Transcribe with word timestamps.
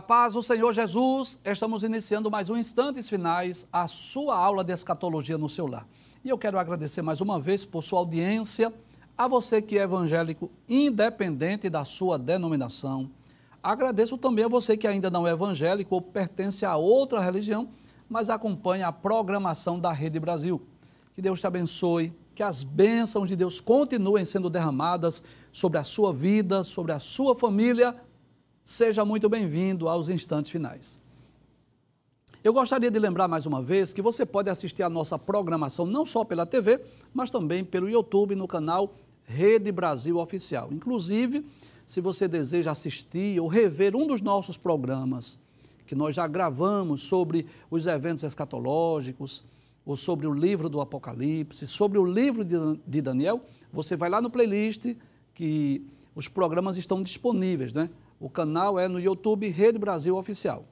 Paz 0.00 0.34
do 0.34 0.42
Senhor 0.42 0.72
Jesus, 0.72 1.38
estamos 1.44 1.82
iniciando 1.82 2.30
mais 2.30 2.48
um 2.48 2.56
Instantes 2.56 3.08
Finais, 3.08 3.68
a 3.72 3.86
sua 3.86 4.36
aula 4.36 4.64
de 4.64 4.72
escatologia 4.72 5.36
no 5.36 5.48
seu 5.48 5.66
lar. 5.66 5.86
E 6.24 6.28
eu 6.28 6.38
quero 6.38 6.58
agradecer 6.58 7.02
mais 7.02 7.20
uma 7.20 7.38
vez 7.38 7.64
por 7.64 7.82
sua 7.82 7.98
audiência, 7.98 8.72
a 9.16 9.28
você 9.28 9.60
que 9.60 9.78
é 9.78 9.82
evangélico, 9.82 10.50
independente 10.68 11.68
da 11.68 11.84
sua 11.84 12.18
denominação. 12.18 13.10
Agradeço 13.62 14.16
também 14.16 14.44
a 14.44 14.48
você 14.48 14.76
que 14.76 14.86
ainda 14.86 15.10
não 15.10 15.26
é 15.26 15.32
evangélico 15.32 15.94
ou 15.94 16.00
pertence 16.00 16.64
a 16.64 16.76
outra 16.76 17.20
religião, 17.20 17.68
mas 18.08 18.30
acompanha 18.30 18.88
a 18.88 18.92
programação 18.92 19.78
da 19.78 19.92
Rede 19.92 20.18
Brasil. 20.18 20.62
Que 21.14 21.20
Deus 21.20 21.40
te 21.40 21.46
abençoe, 21.46 22.12
que 22.34 22.42
as 22.42 22.62
bênçãos 22.62 23.28
de 23.28 23.36
Deus 23.36 23.60
continuem 23.60 24.24
sendo 24.24 24.48
derramadas 24.48 25.22
sobre 25.52 25.78
a 25.78 25.84
sua 25.84 26.12
vida, 26.12 26.64
sobre 26.64 26.92
a 26.92 26.98
sua 26.98 27.34
família 27.34 27.94
Seja 28.70 29.04
muito 29.04 29.28
bem-vindo 29.28 29.88
aos 29.88 30.08
instantes 30.08 30.48
finais. 30.48 31.00
Eu 32.44 32.52
gostaria 32.52 32.88
de 32.88 33.00
lembrar 33.00 33.26
mais 33.26 33.44
uma 33.44 33.60
vez 33.60 33.92
que 33.92 34.00
você 34.00 34.24
pode 34.24 34.48
assistir 34.48 34.84
a 34.84 34.88
nossa 34.88 35.18
programação 35.18 35.84
não 35.86 36.06
só 36.06 36.24
pela 36.24 36.46
TV, 36.46 36.80
mas 37.12 37.30
também 37.30 37.64
pelo 37.64 37.90
YouTube 37.90 38.36
no 38.36 38.46
canal 38.46 38.94
Rede 39.24 39.72
Brasil 39.72 40.18
Oficial. 40.18 40.68
Inclusive, 40.70 41.44
se 41.84 42.00
você 42.00 42.28
deseja 42.28 42.70
assistir 42.70 43.40
ou 43.40 43.48
rever 43.48 43.96
um 43.96 44.06
dos 44.06 44.20
nossos 44.20 44.56
programas 44.56 45.36
que 45.84 45.96
nós 45.96 46.14
já 46.14 46.28
gravamos 46.28 47.02
sobre 47.02 47.46
os 47.72 47.88
eventos 47.88 48.22
escatológicos, 48.22 49.42
ou 49.84 49.96
sobre 49.96 50.28
o 50.28 50.32
livro 50.32 50.68
do 50.68 50.80
Apocalipse, 50.80 51.66
sobre 51.66 51.98
o 51.98 52.04
livro 52.04 52.44
de 52.44 53.02
Daniel, 53.02 53.40
você 53.72 53.96
vai 53.96 54.08
lá 54.08 54.22
no 54.22 54.30
playlist 54.30 54.94
que 55.34 55.84
os 56.14 56.28
programas 56.28 56.76
estão 56.76 57.02
disponíveis, 57.02 57.72
né? 57.72 57.90
O 58.20 58.28
canal 58.28 58.78
é 58.78 58.86
no 58.86 59.00
YouTube 59.00 59.48
Rede 59.48 59.78
Brasil 59.78 60.14
Oficial. 60.14 60.66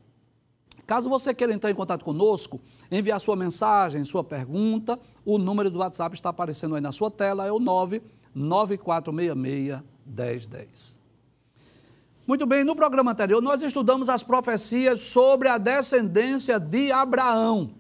Caso 0.86 1.08
você 1.08 1.32
queira 1.32 1.54
entrar 1.54 1.70
em 1.70 1.74
contato 1.74 2.04
conosco, 2.04 2.60
enviar 2.91 3.18
sua 3.20 3.34
mensagem, 3.34 4.04
sua 4.04 4.22
pergunta, 4.22 4.98
o 5.24 5.38
número 5.38 5.70
do 5.70 5.78
WhatsApp 5.78 6.14
está 6.14 6.28
aparecendo 6.28 6.74
aí 6.74 6.80
na 6.80 6.92
sua 6.92 7.10
tela, 7.10 7.46
é 7.46 7.52
o 7.52 7.58
99466 7.58 9.80
1010. 10.04 11.00
Muito 12.26 12.46
bem, 12.46 12.64
no 12.64 12.76
programa 12.76 13.12
anterior 13.12 13.41
nós 13.41 13.62
estudamos 13.62 14.10
as 14.10 14.22
profecias 14.22 15.00
sobre 15.00 15.48
a 15.48 15.56
descendência 15.56 16.60
de 16.60 16.92
Abraão. 16.92 17.70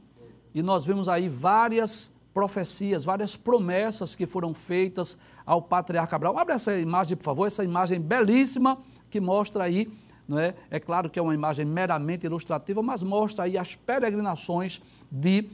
E 0.54 0.62
nós 0.62 0.84
vimos 0.84 1.08
aí 1.08 1.28
várias 1.28 2.10
profecias, 2.32 3.04
várias 3.04 3.36
promessas 3.36 4.14
que 4.14 4.26
foram 4.26 4.54
feitas 4.54 5.18
ao 5.44 5.60
patriarca 5.60 6.16
Abraão. 6.16 6.38
Abre 6.38 6.54
essa 6.54 6.78
imagem, 6.78 7.16
por 7.16 7.24
favor, 7.24 7.46
essa 7.46 7.64
imagem 7.64 8.00
belíssima 8.00 8.78
que 9.10 9.20
mostra 9.20 9.64
aí, 9.64 9.90
não 10.26 10.38
é? 10.38 10.54
é 10.70 10.78
claro 10.78 11.08
que 11.08 11.18
é 11.18 11.22
uma 11.22 11.34
imagem 11.34 11.64
meramente 11.64 12.26
ilustrativa, 12.26 12.82
mas 12.82 13.02
mostra 13.02 13.44
aí 13.44 13.56
as 13.56 13.74
peregrinações 13.74 14.80
de 15.10 15.48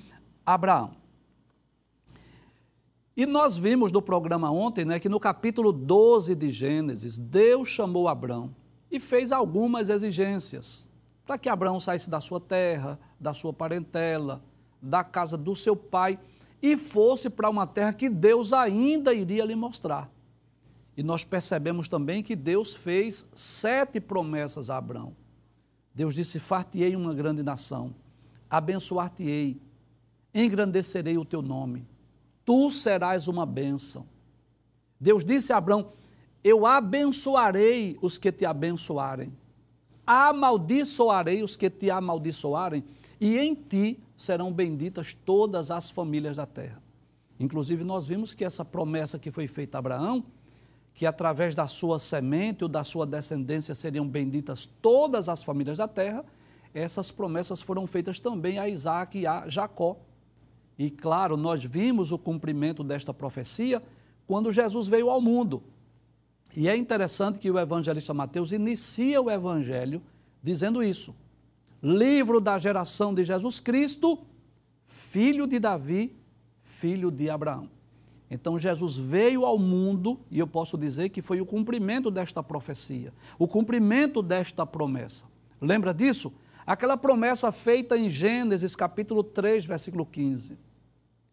Abraão. 0.44 0.92
E 3.16 3.26
nós 3.26 3.56
vimos 3.56 3.92
no 3.92 4.02
programa 4.02 4.50
ontem 4.50 4.84
né, 4.84 4.98
que 4.98 5.08
no 5.08 5.20
capítulo 5.20 5.72
12 5.72 6.34
de 6.34 6.50
Gênesis, 6.50 7.16
Deus 7.16 7.68
chamou 7.68 8.08
Abraão 8.08 8.54
e 8.90 8.98
fez 8.98 9.30
algumas 9.30 9.88
exigências 9.88 10.88
para 11.24 11.38
que 11.38 11.48
Abraão 11.48 11.80
saísse 11.80 12.10
da 12.10 12.20
sua 12.20 12.40
terra, 12.40 12.98
da 13.18 13.32
sua 13.32 13.52
parentela, 13.52 14.42
da 14.82 15.02
casa 15.02 15.38
do 15.38 15.54
seu 15.54 15.74
pai 15.74 16.18
e 16.60 16.76
fosse 16.76 17.30
para 17.30 17.48
uma 17.48 17.66
terra 17.66 17.92
que 17.92 18.08
Deus 18.08 18.52
ainda 18.52 19.14
iria 19.14 19.44
lhe 19.44 19.54
mostrar. 19.54 20.10
E 20.96 21.02
nós 21.02 21.24
percebemos 21.24 21.88
também 21.88 22.22
que 22.22 22.36
Deus 22.36 22.74
fez 22.74 23.28
sete 23.34 24.00
promessas 24.00 24.70
a 24.70 24.76
Abraão. 24.76 25.14
Deus 25.94 26.14
disse: 26.14 26.38
Fartiei 26.38 26.94
uma 26.94 27.12
grande 27.12 27.42
nação, 27.42 27.94
abençoar-te-ei, 28.48 29.60
engrandecerei 30.32 31.18
o 31.18 31.24
teu 31.24 31.42
nome, 31.42 31.86
tu 32.44 32.70
serás 32.70 33.26
uma 33.28 33.44
bênção. 33.44 34.06
Deus 35.00 35.24
disse 35.24 35.52
a 35.52 35.56
Abraão: 35.56 35.92
Eu 36.42 36.64
abençoarei 36.64 37.96
os 38.00 38.16
que 38.16 38.30
te 38.30 38.44
abençoarem, 38.44 39.32
amaldiçoarei 40.06 41.42
os 41.42 41.56
que 41.56 41.68
te 41.68 41.90
amaldiçoarem, 41.90 42.84
e 43.20 43.36
em 43.36 43.54
ti 43.54 43.98
serão 44.16 44.52
benditas 44.52 45.12
todas 45.24 45.72
as 45.72 45.90
famílias 45.90 46.36
da 46.36 46.46
terra. 46.46 46.82
Inclusive, 47.38 47.82
nós 47.82 48.06
vimos 48.06 48.32
que 48.32 48.44
essa 48.44 48.64
promessa 48.64 49.18
que 49.18 49.30
foi 49.30 49.48
feita 49.48 49.76
a 49.76 49.80
Abraão 49.80 50.24
que 50.94 51.04
através 51.04 51.54
da 51.54 51.66
sua 51.66 51.98
semente 51.98 52.62
ou 52.62 52.68
da 52.68 52.84
sua 52.84 53.04
descendência 53.04 53.74
seriam 53.74 54.08
benditas 54.08 54.64
todas 54.80 55.28
as 55.28 55.42
famílias 55.42 55.78
da 55.78 55.88
terra, 55.88 56.24
essas 56.72 57.10
promessas 57.10 57.60
foram 57.60 57.86
feitas 57.86 58.20
também 58.20 58.58
a 58.58 58.68
Isaac 58.68 59.18
e 59.18 59.26
a 59.26 59.48
Jacó. 59.48 59.96
E 60.78 60.90
claro, 60.90 61.36
nós 61.36 61.64
vimos 61.64 62.12
o 62.12 62.18
cumprimento 62.18 62.84
desta 62.84 63.12
profecia 63.12 63.82
quando 64.26 64.52
Jesus 64.52 64.86
veio 64.86 65.10
ao 65.10 65.20
mundo. 65.20 65.62
E 66.56 66.68
é 66.68 66.76
interessante 66.76 67.40
que 67.40 67.50
o 67.50 67.58
evangelista 67.58 68.14
Mateus 68.14 68.52
inicia 68.52 69.20
o 69.20 69.30
evangelho 69.30 70.00
dizendo 70.42 70.82
isso. 70.82 71.14
Livro 71.82 72.40
da 72.40 72.56
geração 72.56 73.12
de 73.12 73.24
Jesus 73.24 73.58
Cristo, 73.58 74.18
filho 74.86 75.46
de 75.46 75.58
Davi, 75.58 76.16
filho 76.62 77.10
de 77.10 77.28
Abraão. 77.28 77.68
Então 78.30 78.58
Jesus 78.58 78.96
veio 78.96 79.44
ao 79.44 79.58
mundo 79.58 80.18
e 80.30 80.38
eu 80.38 80.46
posso 80.46 80.76
dizer 80.78 81.10
que 81.10 81.22
foi 81.22 81.40
o 81.40 81.46
cumprimento 81.46 82.10
desta 82.10 82.42
profecia, 82.42 83.12
o 83.38 83.46
cumprimento 83.46 84.22
desta 84.22 84.64
promessa. 84.64 85.26
Lembra 85.60 85.92
disso? 85.92 86.32
Aquela 86.66 86.96
promessa 86.96 87.52
feita 87.52 87.96
em 87.96 88.08
Gênesis 88.08 88.74
capítulo 88.74 89.22
3, 89.22 89.66
versículo 89.66 90.06
15, 90.06 90.56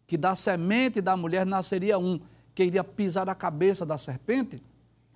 que 0.05 0.17
da 0.17 0.35
semente 0.35 0.99
da 0.99 1.15
mulher 1.15 1.45
nasceria 1.45 1.97
um 1.97 2.19
que 2.53 2.65
iria 2.65 2.83
pisar 2.83 3.29
a 3.29 3.35
cabeça 3.35 3.85
da 3.85 3.97
serpente. 3.97 4.61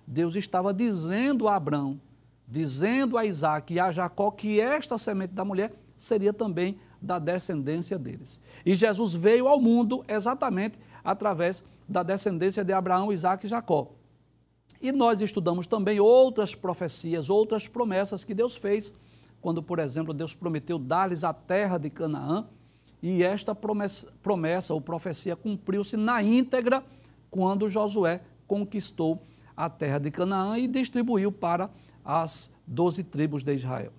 Deus 0.06 0.34
estava 0.34 0.72
dizendo 0.72 1.48
a 1.48 1.56
Abraão, 1.56 2.00
dizendo 2.48 3.18
a 3.18 3.26
Isaac 3.26 3.74
e 3.74 3.80
a 3.80 3.92
Jacó 3.92 4.30
que 4.30 4.58
esta 4.58 4.96
semente 4.96 5.34
da 5.34 5.44
mulher 5.44 5.74
seria 5.98 6.32
também 6.32 6.78
da 7.00 7.18
descendência 7.18 7.98
deles. 7.98 8.40
E 8.64 8.74
Jesus 8.74 9.12
veio 9.12 9.48
ao 9.48 9.60
mundo 9.60 10.04
exatamente 10.08 10.78
através 11.06 11.64
da 11.88 12.02
descendência 12.02 12.64
de 12.64 12.72
Abraão, 12.72 13.12
Isaac 13.12 13.46
e 13.46 13.48
Jacó. 13.48 13.92
E 14.82 14.90
nós 14.90 15.20
estudamos 15.20 15.68
também 15.68 16.00
outras 16.00 16.52
profecias, 16.52 17.30
outras 17.30 17.68
promessas 17.68 18.24
que 18.24 18.34
Deus 18.34 18.56
fez, 18.56 18.92
quando, 19.40 19.62
por 19.62 19.78
exemplo, 19.78 20.12
Deus 20.12 20.34
prometeu 20.34 20.78
dar-lhes 20.78 21.22
a 21.22 21.32
terra 21.32 21.78
de 21.78 21.88
Canaã, 21.88 22.48
e 23.00 23.22
esta 23.22 23.54
promessa, 23.54 24.12
promessa 24.20 24.74
ou 24.74 24.80
profecia 24.80 25.36
cumpriu-se 25.36 25.96
na 25.96 26.20
íntegra 26.22 26.84
quando 27.30 27.68
Josué 27.68 28.20
conquistou 28.48 29.22
a 29.56 29.70
terra 29.70 29.98
de 29.98 30.10
Canaã 30.10 30.58
e 30.58 30.66
distribuiu 30.66 31.30
para 31.30 31.70
as 32.04 32.50
doze 32.66 33.04
tribos 33.04 33.44
de 33.44 33.54
Israel. 33.54 33.92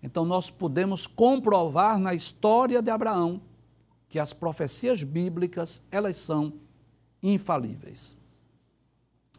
Então, 0.00 0.24
nós 0.24 0.48
podemos 0.48 1.08
comprovar 1.08 1.98
na 1.98 2.14
história 2.14 2.80
de 2.80 2.90
Abraão 2.90 3.40
que 4.08 4.18
as 4.18 4.32
profecias 4.32 5.02
bíblicas, 5.02 5.82
elas 5.90 6.16
são 6.16 6.52
infalíveis. 7.22 8.16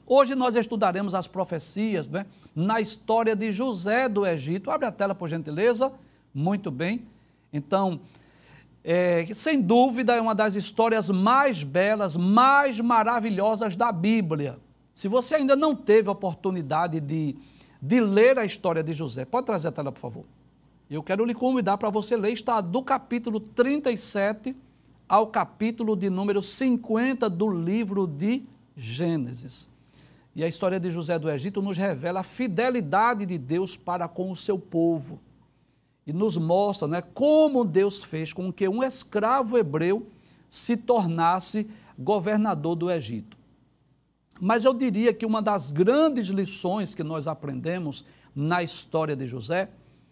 Hoje 0.05 0.35
nós 0.35 0.55
estudaremos 0.55 1.13
as 1.13 1.27
profecias 1.27 2.07
né, 2.07 2.25
na 2.55 2.79
história 2.79 3.35
de 3.35 3.51
José 3.51 4.07
do 4.07 4.25
Egito. 4.25 4.71
Abre 4.71 4.87
a 4.87 4.91
tela, 4.91 5.13
por 5.13 5.27
gentileza. 5.27 5.91
Muito 6.33 6.71
bem. 6.71 7.05
Então, 7.51 7.99
é, 8.83 9.27
sem 9.33 9.61
dúvida, 9.61 10.15
é 10.15 10.21
uma 10.21 10.33
das 10.33 10.55
histórias 10.55 11.09
mais 11.09 11.61
belas, 11.61 12.15
mais 12.15 12.79
maravilhosas 12.79 13.75
da 13.75 13.91
Bíblia. 13.91 14.57
Se 14.93 15.09
você 15.09 15.35
ainda 15.35 15.55
não 15.55 15.75
teve 15.75 16.07
a 16.07 16.13
oportunidade 16.13 17.01
de, 17.01 17.35
de 17.81 17.99
ler 17.99 18.39
a 18.39 18.45
história 18.45 18.81
de 18.81 18.93
José, 18.93 19.25
pode 19.25 19.45
trazer 19.45 19.67
a 19.67 19.71
tela, 19.71 19.91
por 19.91 19.99
favor. 19.99 20.25
Eu 20.89 21.03
quero 21.03 21.25
lhe 21.25 21.33
convidar 21.33 21.77
para 21.77 21.89
você 21.89 22.15
ler, 22.15 22.31
está 22.31 22.61
do 22.61 22.81
capítulo 22.81 23.41
37 23.41 24.55
ao 25.07 25.27
capítulo 25.27 25.97
de 25.97 26.09
número 26.09 26.41
50 26.41 27.29
do 27.29 27.49
livro 27.49 28.07
de 28.07 28.43
Gênesis. 28.75 29.67
E 30.33 30.43
a 30.45 30.47
história 30.47 30.79
de 30.79 30.89
José 30.89 31.19
do 31.19 31.29
Egito 31.29 31.61
nos 31.61 31.77
revela 31.77 32.21
a 32.21 32.23
fidelidade 32.23 33.25
de 33.25 33.37
Deus 33.37 33.75
para 33.75 34.07
com 34.07 34.31
o 34.31 34.35
seu 34.35 34.57
povo. 34.57 35.19
E 36.05 36.13
nos 36.13 36.37
mostra 36.37 36.87
né, 36.87 37.01
como 37.01 37.65
Deus 37.65 38.01
fez 38.01 38.31
com 38.31 38.53
que 38.53 38.69
um 38.69 38.81
escravo 38.81 39.57
hebreu 39.57 40.07
se 40.49 40.77
tornasse 40.77 41.69
governador 41.99 42.75
do 42.75 42.89
Egito. 42.89 43.37
Mas 44.39 44.63
eu 44.63 44.73
diria 44.73 45.13
que 45.13 45.25
uma 45.25 45.41
das 45.41 45.69
grandes 45.69 46.27
lições 46.27 46.95
que 46.95 47.03
nós 47.03 47.27
aprendemos 47.27 48.05
na 48.33 48.63
história 48.63 49.17
de 49.17 49.27
José 49.27 49.69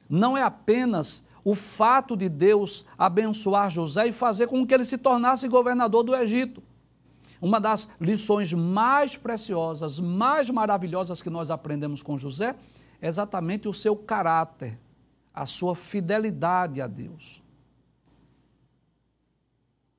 não 0.10 0.38
é 0.38 0.42
apenas 0.42 1.26
o 1.44 1.54
fato 1.54 2.18
de 2.18 2.28
Deus 2.28 2.86
abençoar 2.98 3.70
José 3.70 4.08
e 4.08 4.12
fazer 4.12 4.48
com 4.48 4.66
que 4.66 4.74
ele 4.74 4.86
se 4.86 4.98
tornasse 4.98 5.48
governador 5.48 6.04
do 6.04 6.16
Egito. 6.16 6.64
Uma 7.40 7.60
das 7.60 7.90
lições 8.02 8.52
mais 8.54 9.16
preciosas, 9.16 10.00
mais 10.00 10.50
maravilhosas 10.50 11.22
que 11.22 11.30
nós 11.30 11.52
aprendemos 11.52 12.02
com 12.02 12.18
José 12.18 12.56
é 13.00 13.08
exatamente 13.08 13.68
o 13.68 13.74
seu 13.74 13.96
caráter, 13.96 14.80
a 15.34 15.46
sua 15.46 15.76
fidelidade 15.76 16.82
a 16.82 16.88
Deus. 16.88 17.44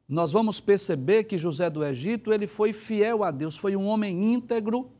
Nós 0.08 0.32
vamos 0.32 0.58
perceber 0.60 1.24
que 1.24 1.38
José 1.38 1.68
do 1.68 1.84
Egito, 1.84 2.32
ele 2.32 2.46
foi 2.46 2.72
fiel 2.72 3.22
a 3.22 3.30
Deus, 3.30 3.56
foi 3.56 3.76
um 3.76 3.86
homem 3.86 4.34
íntegro 4.34 4.90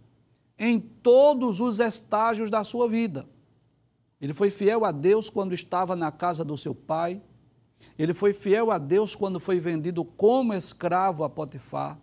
em 0.58 0.78
todos 0.78 1.60
os 1.60 1.78
estágios 1.78 2.50
da 2.50 2.62
sua 2.64 2.88
vida. 2.88 3.26
Ele 4.20 4.32
foi 4.32 4.50
fiel 4.50 4.84
a 4.84 4.92
Deus 4.92 5.28
quando 5.28 5.54
estava 5.54 5.94
na 5.94 6.10
casa 6.10 6.44
do 6.44 6.56
seu 6.56 6.74
pai. 6.74 7.20
Ele 7.98 8.14
foi 8.14 8.32
fiel 8.32 8.70
a 8.70 8.78
Deus 8.78 9.14
quando 9.14 9.38
foi 9.38 9.58
vendido 9.58 10.04
como 10.04 10.54
escravo 10.54 11.24
a 11.24 11.28
Potifar. 11.28 11.98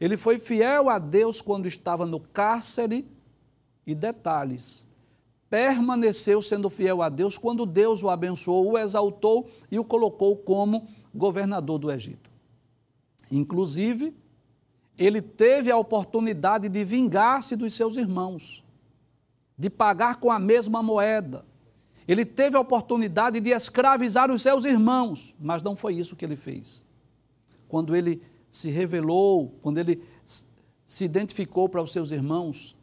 Ele 0.00 0.16
foi 0.16 0.38
fiel 0.38 0.88
a 0.88 0.98
Deus 0.98 1.40
quando 1.40 1.66
estava 1.66 2.06
no 2.06 2.20
cárcere. 2.20 3.06
E 3.86 3.94
detalhes, 3.94 4.86
permaneceu 5.48 6.40
sendo 6.40 6.70
fiel 6.70 7.02
a 7.02 7.08
Deus 7.08 7.36
quando 7.36 7.66
Deus 7.66 8.04
o 8.04 8.08
abençoou, 8.08 8.70
o 8.70 8.78
exaltou 8.78 9.48
e 9.68 9.78
o 9.78 9.84
colocou 9.84 10.36
como 10.36 10.86
governador 11.12 11.78
do 11.78 11.90
Egito. 11.90 12.30
Inclusive, 13.32 14.14
ele 14.96 15.20
teve 15.20 15.70
a 15.70 15.76
oportunidade 15.76 16.68
de 16.68 16.84
vingar-se 16.84 17.56
dos 17.56 17.74
seus 17.74 17.96
irmãos, 17.96 18.62
de 19.60 19.68
pagar 19.68 20.16
com 20.16 20.32
a 20.32 20.38
mesma 20.38 20.82
moeda. 20.82 21.44
Ele 22.08 22.24
teve 22.24 22.56
a 22.56 22.60
oportunidade 22.60 23.40
de 23.40 23.50
escravizar 23.50 24.30
os 24.30 24.40
seus 24.40 24.64
irmãos, 24.64 25.36
mas 25.38 25.62
não 25.62 25.76
foi 25.76 25.96
isso 25.96 26.16
que 26.16 26.24
ele 26.24 26.34
fez. 26.34 26.82
Quando 27.68 27.94
ele 27.94 28.22
se 28.50 28.70
revelou, 28.70 29.54
quando 29.60 29.76
ele 29.76 30.02
se 30.86 31.04
identificou 31.04 31.68
para 31.68 31.82
os 31.82 31.92
seus 31.92 32.10
irmãos, 32.10 32.74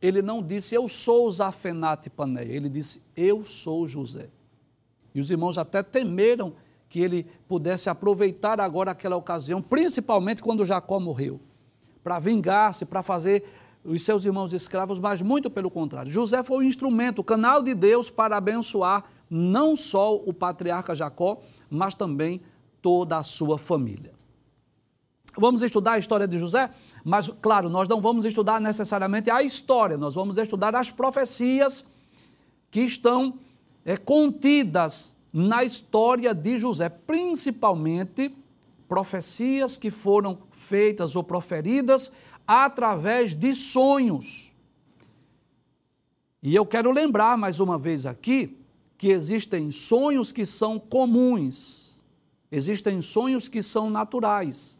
ele 0.00 0.22
não 0.22 0.42
disse, 0.42 0.74
eu 0.74 0.88
sou 0.88 1.30
Zafenate 1.30 2.08
Paneia, 2.08 2.50
ele 2.50 2.70
disse, 2.70 3.02
eu 3.14 3.44
sou 3.44 3.86
José. 3.86 4.30
E 5.14 5.20
os 5.20 5.30
irmãos 5.30 5.58
até 5.58 5.82
temeram 5.82 6.54
que 6.88 6.98
ele 6.98 7.26
pudesse 7.46 7.90
aproveitar 7.90 8.58
agora 8.58 8.92
aquela 8.92 9.16
ocasião, 9.16 9.60
principalmente 9.60 10.42
quando 10.42 10.64
Jacó 10.64 10.98
morreu, 10.98 11.38
para 12.02 12.18
vingar-se, 12.18 12.86
para 12.86 13.02
fazer 13.02 13.44
os 13.86 14.02
seus 14.02 14.24
irmãos 14.24 14.52
escravos, 14.52 14.98
mas 14.98 15.22
muito 15.22 15.50
pelo 15.50 15.70
contrário. 15.70 16.10
José 16.10 16.42
foi 16.42 16.58
o 16.58 16.68
instrumento, 16.68 17.20
o 17.20 17.24
canal 17.24 17.62
de 17.62 17.74
Deus 17.74 18.10
para 18.10 18.36
abençoar 18.36 19.04
não 19.30 19.74
só 19.76 20.14
o 20.14 20.32
patriarca 20.32 20.94
Jacó, 20.94 21.40
mas 21.70 21.94
também 21.94 22.40
toda 22.82 23.18
a 23.18 23.22
sua 23.22 23.58
família. 23.58 24.14
Vamos 25.38 25.62
estudar 25.62 25.92
a 25.92 25.98
história 25.98 26.26
de 26.26 26.38
José? 26.38 26.70
Mas, 27.04 27.28
claro, 27.42 27.68
nós 27.68 27.88
não 27.88 28.00
vamos 28.00 28.24
estudar 28.24 28.60
necessariamente 28.60 29.30
a 29.30 29.42
história, 29.42 29.96
nós 29.96 30.14
vamos 30.14 30.38
estudar 30.38 30.74
as 30.74 30.90
profecias 30.90 31.86
que 32.70 32.80
estão 32.80 33.38
é, 33.84 33.96
contidas 33.96 35.14
na 35.32 35.62
história 35.62 36.34
de 36.34 36.58
José, 36.58 36.88
principalmente 36.88 38.34
profecias 38.88 39.76
que 39.76 39.90
foram 39.90 40.38
feitas 40.52 41.14
ou 41.14 41.22
proferidas 41.22 42.12
através 42.46 43.34
de 43.34 43.54
sonhos. 43.54 44.52
E 46.42 46.54
eu 46.54 46.64
quero 46.64 46.90
lembrar 46.90 47.36
mais 47.36 47.58
uma 47.60 47.76
vez 47.76 48.06
aqui 48.06 48.56
que 48.96 49.08
existem 49.08 49.70
sonhos 49.70 50.32
que 50.32 50.46
são 50.46 50.78
comuns, 50.78 52.04
existem 52.50 53.02
sonhos 53.02 53.48
que 53.48 53.62
são 53.62 53.90
naturais. 53.90 54.78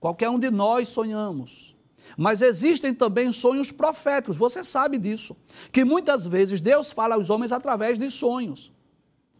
Qualquer 0.00 0.28
um 0.28 0.38
de 0.38 0.50
nós 0.50 0.88
sonhamos. 0.88 1.74
Mas 2.16 2.40
existem 2.40 2.94
também 2.94 3.32
sonhos 3.32 3.72
proféticos, 3.72 4.36
você 4.36 4.62
sabe 4.62 4.98
disso. 4.98 5.36
Que 5.72 5.84
muitas 5.84 6.26
vezes 6.26 6.60
Deus 6.60 6.90
fala 6.90 7.14
aos 7.14 7.30
homens 7.30 7.52
através 7.52 7.98
de 7.98 8.10
sonhos. 8.10 8.72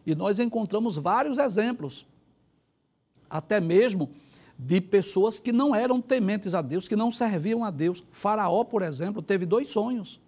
E 0.05 0.15
nós 0.15 0.39
encontramos 0.39 0.95
vários 0.95 1.37
exemplos, 1.37 2.05
até 3.29 3.59
mesmo 3.59 4.09
de 4.57 4.81
pessoas 4.81 5.39
que 5.39 5.51
não 5.51 5.75
eram 5.75 6.01
tementes 6.01 6.53
a 6.53 6.61
Deus, 6.61 6.87
que 6.87 6.95
não 6.95 7.11
serviam 7.11 7.63
a 7.63 7.69
Deus. 7.69 8.03
Faraó, 8.11 8.63
por 8.63 8.81
exemplo, 8.81 9.21
teve 9.21 9.45
dois 9.45 9.71
sonhos. 9.71 10.19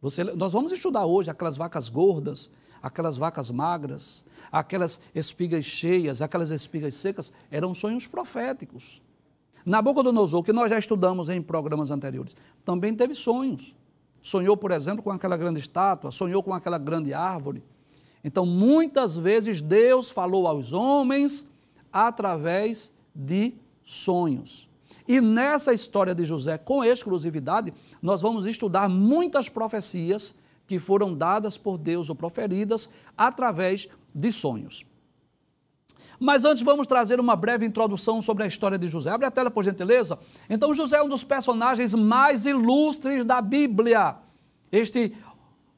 Você, 0.00 0.22
nós 0.22 0.52
vamos 0.52 0.70
estudar 0.70 1.06
hoje 1.06 1.30
aquelas 1.30 1.56
vacas 1.56 1.88
gordas, 1.88 2.50
aquelas 2.82 3.16
vacas 3.16 3.50
magras, 3.50 4.24
aquelas 4.52 5.00
espigas 5.14 5.64
cheias, 5.64 6.22
aquelas 6.22 6.50
espigas 6.50 6.94
secas, 6.94 7.32
eram 7.50 7.74
sonhos 7.74 8.06
proféticos. 8.06 9.02
Nabucodonosor, 9.64 10.42
que 10.42 10.52
nós 10.52 10.70
já 10.70 10.78
estudamos 10.78 11.28
em 11.28 11.40
programas 11.40 11.90
anteriores, 11.90 12.36
também 12.64 12.94
teve 12.94 13.14
sonhos. 13.14 13.74
Sonhou, 14.20 14.56
por 14.56 14.70
exemplo, 14.70 15.02
com 15.02 15.10
aquela 15.10 15.36
grande 15.36 15.60
estátua, 15.60 16.10
sonhou 16.10 16.42
com 16.42 16.52
aquela 16.52 16.78
grande 16.78 17.12
árvore. 17.12 17.62
Então, 18.22 18.46
muitas 18.46 19.16
vezes 19.16 19.60
Deus 19.60 20.10
falou 20.10 20.46
aos 20.46 20.72
homens 20.72 21.50
através 21.92 22.92
de 23.14 23.54
sonhos. 23.84 24.68
E 25.06 25.20
nessa 25.20 25.72
história 25.72 26.14
de 26.14 26.24
José, 26.24 26.56
com 26.56 26.82
exclusividade, 26.82 27.72
nós 28.02 28.22
vamos 28.22 28.46
estudar 28.46 28.88
muitas 28.88 29.48
profecias 29.48 30.34
que 30.66 30.78
foram 30.78 31.14
dadas 31.14 31.58
por 31.58 31.76
Deus 31.76 32.08
ou 32.08 32.16
proferidas 32.16 32.88
através 33.16 33.88
de 34.14 34.32
sonhos. 34.32 34.86
Mas 36.18 36.44
antes 36.44 36.62
vamos 36.62 36.86
trazer 36.86 37.20
uma 37.20 37.36
breve 37.36 37.66
introdução 37.66 38.22
sobre 38.22 38.44
a 38.44 38.46
história 38.46 38.78
de 38.78 38.88
José. 38.88 39.10
Abre 39.10 39.26
a 39.26 39.30
tela, 39.30 39.50
por 39.50 39.64
gentileza. 39.64 40.18
Então, 40.48 40.72
José 40.72 40.96
é 40.96 41.02
um 41.02 41.08
dos 41.08 41.24
personagens 41.24 41.92
mais 41.92 42.46
ilustres 42.46 43.24
da 43.24 43.42
Bíblia. 43.42 44.16
Este 44.70 45.14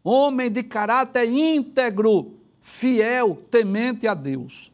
homem 0.05 0.51
de 0.51 0.63
caráter 0.63 1.29
íntegro, 1.29 2.35
fiel, 2.61 3.43
temente 3.51 4.07
a 4.07 4.15
Deus. 4.15 4.71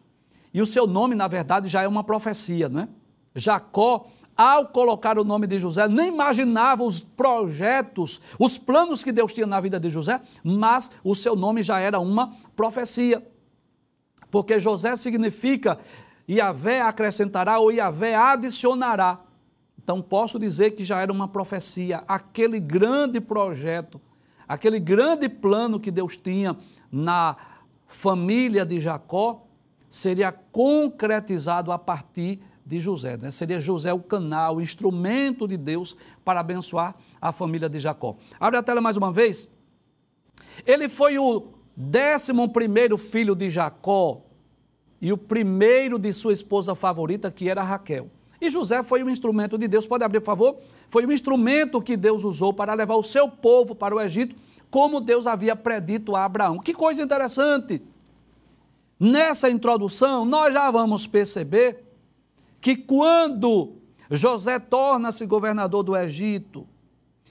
E 0.53 0.61
o 0.61 0.67
seu 0.67 0.87
nome, 0.87 1.15
na 1.15 1.29
verdade, 1.29 1.69
já 1.69 1.83
é 1.83 1.89
uma 1.89 2.05
profecia, 2.05 2.69
não 2.69 2.81
é? 2.81 2.89
Jacó, 3.35 4.07
ao 4.37 4.67
colocar 4.67 5.19
o 5.19 5.25
nome 5.25 5.47
de 5.47 5.59
José, 5.59 5.87
nem 5.89 6.09
imaginava 6.09 6.83
os 6.83 7.01
projetos, 7.01 8.21
os 8.39 8.57
planos 8.57 9.05
que 9.05 9.13
Deus 9.13 9.33
tinha 9.33 9.47
na 9.47 9.61
vida 9.61 9.79
de 9.79 9.91
José, 9.91 10.21
mas 10.43 10.91
o 11.05 11.15
seu 11.15 11.37
nome 11.37 11.63
já 11.63 11.79
era 11.79 11.99
uma 12.01 12.33
profecia 12.57 13.23
porque 14.33 14.59
José 14.59 14.97
significa 14.97 15.79
Yahvé 16.29 16.81
acrescentará 16.81 17.59
ou 17.59 17.71
Yahvé 17.71 18.15
adicionará. 18.15 19.21
Então 19.79 20.01
posso 20.01 20.39
dizer 20.39 20.71
que 20.71 20.87
já 20.87 21.03
era 21.03 21.13
uma 21.13 21.29
profecia, 21.29 22.03
aquele 22.09 22.59
grande 22.59 23.21
projeto, 23.21 24.01
aquele 24.49 24.81
grande 24.81 25.29
plano 25.29 25.79
que 25.79 25.91
Deus 25.91 26.17
tinha 26.17 26.57
na 26.91 27.37
família 27.87 28.65
de 28.65 28.81
Jacó, 28.81 29.45
seria 29.91 30.33
concretizado 30.33 31.71
a 31.71 31.79
partir 31.79 32.37
de 32.37 32.41
José. 32.81 33.17
Né? 33.17 33.31
Seria 33.31 33.61
José 33.61 33.93
o 33.93 34.01
canal, 34.01 34.57
o 34.57 34.61
instrumento 34.61 35.47
de 35.47 35.57
Deus 35.57 35.97
para 36.25 36.41
abençoar 36.41 36.95
a 37.21 37.33
família 37.33 37.69
de 37.69 37.79
Jacó. 37.79 38.17
Abre 38.39 38.59
a 38.59 38.63
tela 38.63 38.81
mais 38.81 38.97
uma 38.97 39.13
vez. 39.13 39.49
Ele 40.67 40.89
foi 40.89 41.19
o 41.19 41.49
décimo 41.77 42.49
primeiro 42.49 42.99
filho 42.99 43.35
de 43.35 43.51
Jacó 43.51 44.23
e 45.01 45.13
o 45.13 45.19
primeiro 45.19 45.99
de 45.99 46.13
sua 46.13 46.33
esposa 46.33 46.75
favorita, 46.75 47.31
que 47.31 47.49
era 47.49 47.63
Raquel. 47.63 48.11
E 48.41 48.51
José 48.51 48.83
foi 48.83 49.05
um 49.05 49.09
instrumento 49.09 49.57
de 49.57 49.69
Deus, 49.69 49.87
pode 49.87 50.05
abrir, 50.05 50.21
por 50.21 50.27
favor? 50.27 50.59
Foi 50.89 51.07
um 51.07 51.13
instrumento 51.13 51.81
que 51.81 51.97
Deus 51.97 52.25
usou 52.25 52.53
para 52.53 52.75
levar 52.75 52.97
o 52.97 53.03
seu 53.03 53.29
povo 53.29 53.75
para 53.75 53.95
o 53.95 54.01
Egito, 54.01 54.35
como 54.71 55.01
Deus 55.01 55.27
havia 55.27 55.55
predito 55.55 56.17
a 56.17 56.25
Abraão. 56.25 56.59
Que 56.59 56.75
coisa 56.75 57.03
interessante! 57.03 57.83
Nessa 58.99 59.51
introdução, 59.51 60.25
nós 60.25 60.55
já 60.55 60.71
vamos 60.71 61.07
perceber 61.07 61.85
que 62.63 62.77
quando 62.77 63.75
José 64.11 64.59
torna-se 64.59 65.27
governador 65.27 65.83
do 65.83 65.95
Egito, 65.95 66.67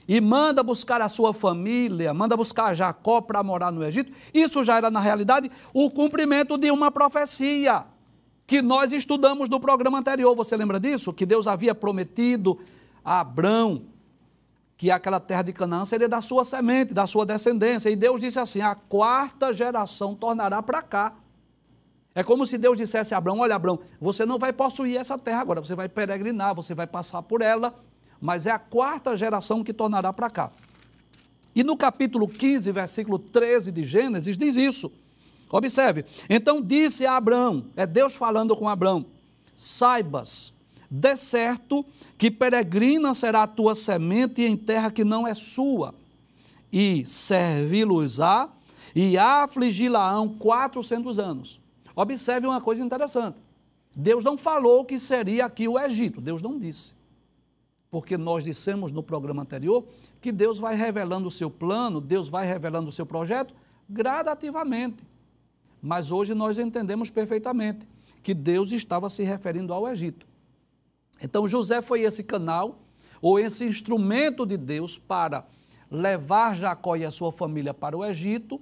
e 0.06 0.20
manda 0.20 0.62
buscar 0.62 1.00
a 1.00 1.08
sua 1.08 1.32
família, 1.32 2.12
manda 2.12 2.36
buscar 2.36 2.74
Jacó 2.74 3.20
para 3.20 3.42
morar 3.42 3.70
no 3.70 3.82
Egito, 3.82 4.12
isso 4.34 4.62
já 4.62 4.76
era, 4.76 4.90
na 4.90 5.00
realidade, 5.00 5.50
o 5.72 5.90
cumprimento 5.90 6.58
de 6.58 6.70
uma 6.70 6.90
profecia 6.90 7.86
que 8.46 8.60
nós 8.60 8.92
estudamos 8.92 9.48
no 9.48 9.58
programa 9.58 9.98
anterior. 9.98 10.34
Você 10.34 10.56
lembra 10.56 10.78
disso? 10.78 11.12
Que 11.12 11.24
Deus 11.24 11.46
havia 11.46 11.74
prometido 11.74 12.58
a 13.04 13.20
Abrão 13.20 13.86
que 14.76 14.90
aquela 14.90 15.20
terra 15.20 15.42
de 15.42 15.52
Canaã 15.52 15.84
seria 15.84 16.08
da 16.08 16.20
sua 16.20 16.44
semente, 16.44 16.92
da 16.92 17.06
sua 17.06 17.24
descendência. 17.24 17.88
E 17.88 17.94
Deus 17.94 18.20
disse 18.20 18.40
assim: 18.40 18.60
a 18.60 18.74
quarta 18.74 19.52
geração 19.52 20.14
tornará 20.14 20.60
para 20.60 20.82
cá. 20.82 21.14
É 22.14 22.22
como 22.22 22.46
se 22.46 22.58
Deus 22.58 22.76
dissesse 22.76 23.14
a 23.14 23.18
Abraão: 23.18 23.38
Olha, 23.38 23.54
Abraão, 23.54 23.80
você 24.00 24.24
não 24.26 24.38
vai 24.38 24.52
possuir 24.52 24.96
essa 24.96 25.18
terra 25.18 25.40
agora, 25.40 25.64
você 25.64 25.74
vai 25.74 25.88
peregrinar, 25.88 26.54
você 26.54 26.74
vai 26.74 26.86
passar 26.86 27.22
por 27.22 27.42
ela 27.42 27.74
mas 28.22 28.46
é 28.46 28.52
a 28.52 28.58
quarta 28.58 29.16
geração 29.16 29.64
que 29.64 29.74
tornará 29.74 30.12
para 30.12 30.30
cá. 30.30 30.52
E 31.52 31.64
no 31.64 31.76
capítulo 31.76 32.28
15, 32.28 32.70
versículo 32.70 33.18
13 33.18 33.72
de 33.72 33.82
Gênesis, 33.82 34.36
diz 34.36 34.54
isso. 34.54 34.92
Observe. 35.50 36.04
Então 36.30 36.62
disse 36.62 37.04
a 37.04 37.16
Abraão, 37.16 37.66
é 37.76 37.84
Deus 37.84 38.14
falando 38.14 38.56
com 38.56 38.68
Abraão: 38.68 39.04
saibas, 39.56 40.52
de 40.88 41.16
certo 41.16 41.84
que 42.16 42.30
peregrina 42.30 43.12
será 43.12 43.42
a 43.42 43.48
tua 43.48 43.74
semente 43.74 44.42
em 44.42 44.56
terra 44.56 44.90
que 44.90 45.04
não 45.04 45.26
é 45.26 45.34
sua, 45.34 45.92
e 46.72 47.04
servi-los-á, 47.04 48.48
e 48.94 49.18
afligi 49.18 49.88
Laão 49.88 50.28
400 50.28 51.18
anos. 51.18 51.60
Observe 51.94 52.46
uma 52.46 52.60
coisa 52.60 52.82
interessante. 52.82 53.38
Deus 53.94 54.24
não 54.24 54.38
falou 54.38 54.84
que 54.84 54.98
seria 54.98 55.44
aqui 55.44 55.68
o 55.68 55.78
Egito, 55.78 56.20
Deus 56.20 56.40
não 56.40 56.58
disse. 56.58 56.94
Porque 57.90 58.16
nós 58.16 58.42
dissemos 58.42 58.90
no 58.90 59.02
programa 59.02 59.42
anterior 59.42 59.86
que 60.20 60.32
Deus 60.32 60.58
vai 60.58 60.74
revelando 60.74 61.28
o 61.28 61.30
seu 61.30 61.50
plano, 61.50 62.00
Deus 62.00 62.28
vai 62.28 62.46
revelando 62.46 62.88
o 62.88 62.92
seu 62.92 63.04
projeto 63.04 63.54
gradativamente. 63.88 65.04
Mas 65.80 66.10
hoje 66.10 66.34
nós 66.34 66.58
entendemos 66.58 67.10
perfeitamente 67.10 67.86
que 68.22 68.32
Deus 68.32 68.72
estava 68.72 69.10
se 69.10 69.22
referindo 69.24 69.74
ao 69.74 69.86
Egito. 69.88 70.26
Então 71.20 71.46
José 71.46 71.82
foi 71.82 72.02
esse 72.02 72.24
canal, 72.24 72.78
ou 73.20 73.38
esse 73.38 73.64
instrumento 73.64 74.44
de 74.44 74.56
Deus 74.56 74.98
para 74.98 75.46
levar 75.90 76.56
Jacó 76.56 76.96
e 76.96 77.04
a 77.04 77.10
sua 77.10 77.30
família 77.30 77.72
para 77.72 77.96
o 77.96 78.04
Egito, 78.04 78.60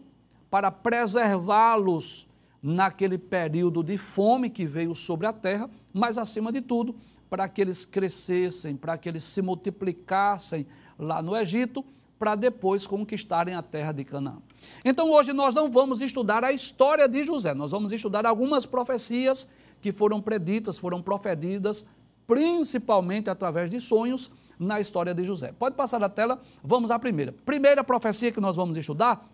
para 0.50 0.70
preservá-los 0.70 2.28
naquele 2.62 3.18
período 3.18 3.82
de 3.82 3.96
fome 3.96 4.50
que 4.50 4.66
veio 4.66 4.94
sobre 4.94 5.26
a 5.26 5.32
terra, 5.32 5.70
mas 5.92 6.18
acima 6.18 6.52
de 6.52 6.60
tudo, 6.60 6.94
para 7.28 7.48
que 7.48 7.60
eles 7.60 7.84
crescessem, 7.84 8.76
para 8.76 8.98
que 8.98 9.08
eles 9.08 9.24
se 9.24 9.40
multiplicassem 9.40 10.66
lá 10.98 11.22
no 11.22 11.36
Egito, 11.36 11.84
para 12.18 12.34
depois 12.34 12.86
conquistarem 12.86 13.54
a 13.54 13.62
terra 13.62 13.92
de 13.92 14.04
Canaã. 14.04 14.38
Então 14.84 15.10
hoje 15.10 15.32
nós 15.32 15.54
não 15.54 15.70
vamos 15.70 16.02
estudar 16.02 16.44
a 16.44 16.52
história 16.52 17.08
de 17.08 17.22
José, 17.24 17.54
nós 17.54 17.70
vamos 17.70 17.92
estudar 17.92 18.26
algumas 18.26 18.66
profecias 18.66 19.48
que 19.80 19.90
foram 19.90 20.20
preditas, 20.20 20.76
foram 20.76 21.00
proferidas, 21.00 21.86
principalmente 22.26 23.30
através 23.30 23.70
de 23.70 23.80
sonhos 23.80 24.30
na 24.58 24.78
história 24.78 25.14
de 25.14 25.24
José. 25.24 25.52
Pode 25.58 25.74
passar 25.74 26.02
a 26.04 26.08
tela, 26.10 26.42
vamos 26.62 26.90
à 26.90 26.98
primeira. 26.98 27.32
Primeira 27.46 27.82
profecia 27.82 28.30
que 28.30 28.40
nós 28.40 28.54
vamos 28.54 28.76
estudar 28.76 29.26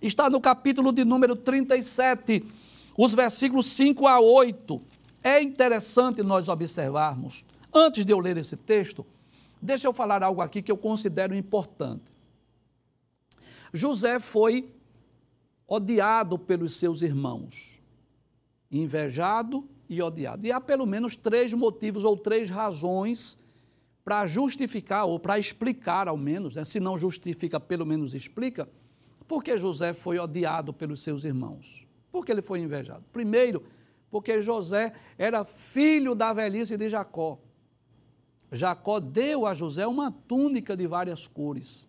está 0.00 0.30
no 0.30 0.40
capítulo 0.40 0.92
de 0.92 1.04
número 1.04 1.34
37, 1.34 2.44
os 2.96 3.12
versículos 3.12 3.66
5 3.66 4.06
a 4.06 4.20
8. 4.20 4.80
É 5.22 5.42
interessante 5.42 6.22
nós 6.22 6.48
observarmos, 6.48 7.44
antes 7.74 8.04
de 8.04 8.12
eu 8.12 8.18
ler 8.18 8.36
esse 8.36 8.56
texto, 8.56 9.04
deixa 9.60 9.86
eu 9.86 9.92
falar 9.92 10.22
algo 10.22 10.40
aqui 10.40 10.62
que 10.62 10.70
eu 10.70 10.76
considero 10.76 11.34
importante. 11.34 12.04
José 13.72 14.18
foi 14.20 14.68
odiado 15.66 16.38
pelos 16.38 16.76
seus 16.76 17.02
irmãos, 17.02 17.80
invejado 18.70 19.68
e 19.88 20.00
odiado. 20.00 20.46
E 20.46 20.52
há 20.52 20.60
pelo 20.60 20.86
menos 20.86 21.16
três 21.16 21.52
motivos 21.52 22.04
ou 22.04 22.16
três 22.16 22.48
razões 22.50 23.38
para 24.04 24.26
justificar 24.26 25.04
ou 25.04 25.18
para 25.18 25.38
explicar, 25.38 26.08
ao 26.08 26.16
menos, 26.16 26.56
né? 26.56 26.64
se 26.64 26.80
não 26.80 26.96
justifica, 26.96 27.60
pelo 27.60 27.84
menos 27.84 28.14
explica, 28.14 28.66
por 29.28 29.44
que 29.44 29.56
José 29.58 29.92
foi 29.92 30.18
odiado 30.18 30.72
pelos 30.72 31.02
seus 31.02 31.22
irmãos? 31.22 31.86
Por 32.10 32.24
que 32.24 32.32
ele 32.32 32.40
foi 32.40 32.60
invejado? 32.60 33.04
Primeiro, 33.12 33.62
porque 34.10 34.40
José 34.40 34.94
era 35.18 35.44
filho 35.44 36.14
da 36.14 36.32
velhice 36.32 36.78
de 36.78 36.88
Jacó. 36.88 37.38
Jacó 38.50 38.98
deu 38.98 39.46
a 39.46 39.52
José 39.52 39.86
uma 39.86 40.10
túnica 40.10 40.74
de 40.74 40.86
várias 40.86 41.28
cores. 41.28 41.86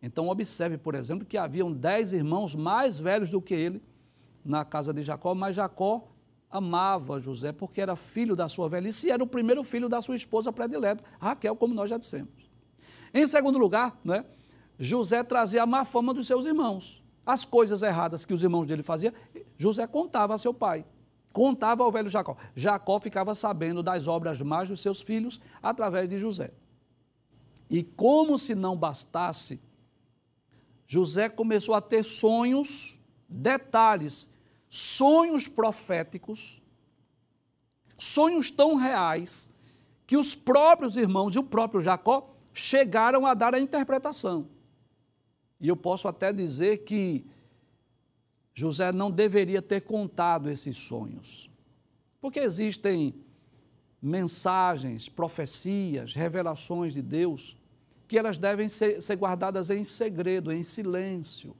Então, 0.00 0.28
observe, 0.28 0.78
por 0.78 0.94
exemplo, 0.94 1.26
que 1.26 1.36
haviam 1.36 1.70
dez 1.70 2.14
irmãos 2.14 2.54
mais 2.54 2.98
velhos 2.98 3.28
do 3.28 3.40
que 3.40 3.54
ele 3.54 3.82
na 4.42 4.64
casa 4.64 4.92
de 4.92 5.02
Jacó, 5.02 5.34
mas 5.34 5.56
Jacó 5.56 6.08
amava 6.50 7.20
José 7.20 7.52
porque 7.52 7.80
era 7.80 7.96
filho 7.96 8.34
da 8.34 8.48
sua 8.48 8.68
velhice 8.68 9.08
e 9.08 9.10
era 9.10 9.22
o 9.22 9.26
primeiro 9.26 9.62
filho 9.62 9.88
da 9.88 10.00
sua 10.00 10.16
esposa 10.16 10.52
predileta, 10.52 11.04
Raquel, 11.18 11.56
como 11.56 11.74
nós 11.74 11.90
já 11.90 11.98
dissemos. 11.98 12.50
Em 13.12 13.26
segundo 13.26 13.58
lugar, 13.58 13.98
né, 14.04 14.24
José 14.78 15.22
trazia 15.22 15.62
a 15.62 15.66
má 15.66 15.84
fama 15.84 16.12
dos 16.12 16.26
seus 16.26 16.44
irmãos. 16.44 17.02
As 17.24 17.44
coisas 17.44 17.82
erradas 17.82 18.24
que 18.24 18.34
os 18.34 18.42
irmãos 18.42 18.66
dele 18.66 18.82
faziam, 18.82 19.12
José 19.56 19.86
contava 19.86 20.34
a 20.34 20.38
seu 20.38 20.52
pai, 20.52 20.84
contava 21.32 21.82
ao 21.82 21.90
velho 21.90 22.08
Jacó. 22.08 22.36
Jacó 22.54 23.00
ficava 23.00 23.34
sabendo 23.34 23.82
das 23.82 24.06
obras 24.06 24.40
más 24.42 24.68
dos 24.68 24.80
seus 24.80 25.00
filhos 25.00 25.40
através 25.62 26.08
de 26.08 26.18
José. 26.18 26.52
E 27.70 27.82
como 27.82 28.38
se 28.38 28.54
não 28.54 28.76
bastasse, 28.76 29.60
José 30.86 31.28
começou 31.28 31.74
a 31.74 31.80
ter 31.80 32.02
sonhos, 32.02 33.00
detalhes, 33.28 34.28
sonhos 34.68 35.48
proféticos, 35.48 36.62
sonhos 37.96 38.50
tão 38.50 38.74
reais 38.74 39.48
que 40.06 40.16
os 40.16 40.34
próprios 40.34 40.96
irmãos 40.96 41.34
e 41.34 41.38
o 41.38 41.44
próprio 41.44 41.80
Jacó 41.80 42.28
chegaram 42.52 43.24
a 43.24 43.32
dar 43.32 43.54
a 43.54 43.58
interpretação. 43.58 44.53
E 45.60 45.68
eu 45.68 45.76
posso 45.76 46.08
até 46.08 46.32
dizer 46.32 46.78
que 46.78 47.26
José 48.54 48.92
não 48.92 49.10
deveria 49.10 49.60
ter 49.60 49.80
contado 49.80 50.48
esses 50.48 50.76
sonhos. 50.76 51.50
Porque 52.20 52.40
existem 52.40 53.14
mensagens, 54.00 55.08
profecias, 55.08 56.14
revelações 56.14 56.92
de 56.92 57.02
Deus 57.02 57.56
que 58.06 58.18
elas 58.18 58.38
devem 58.38 58.68
ser, 58.68 59.00
ser, 59.02 59.16
guardadas 59.16 59.70
em 59.70 59.82
segredo, 59.82 60.52
em 60.52 60.62
silêncio. 60.62 61.56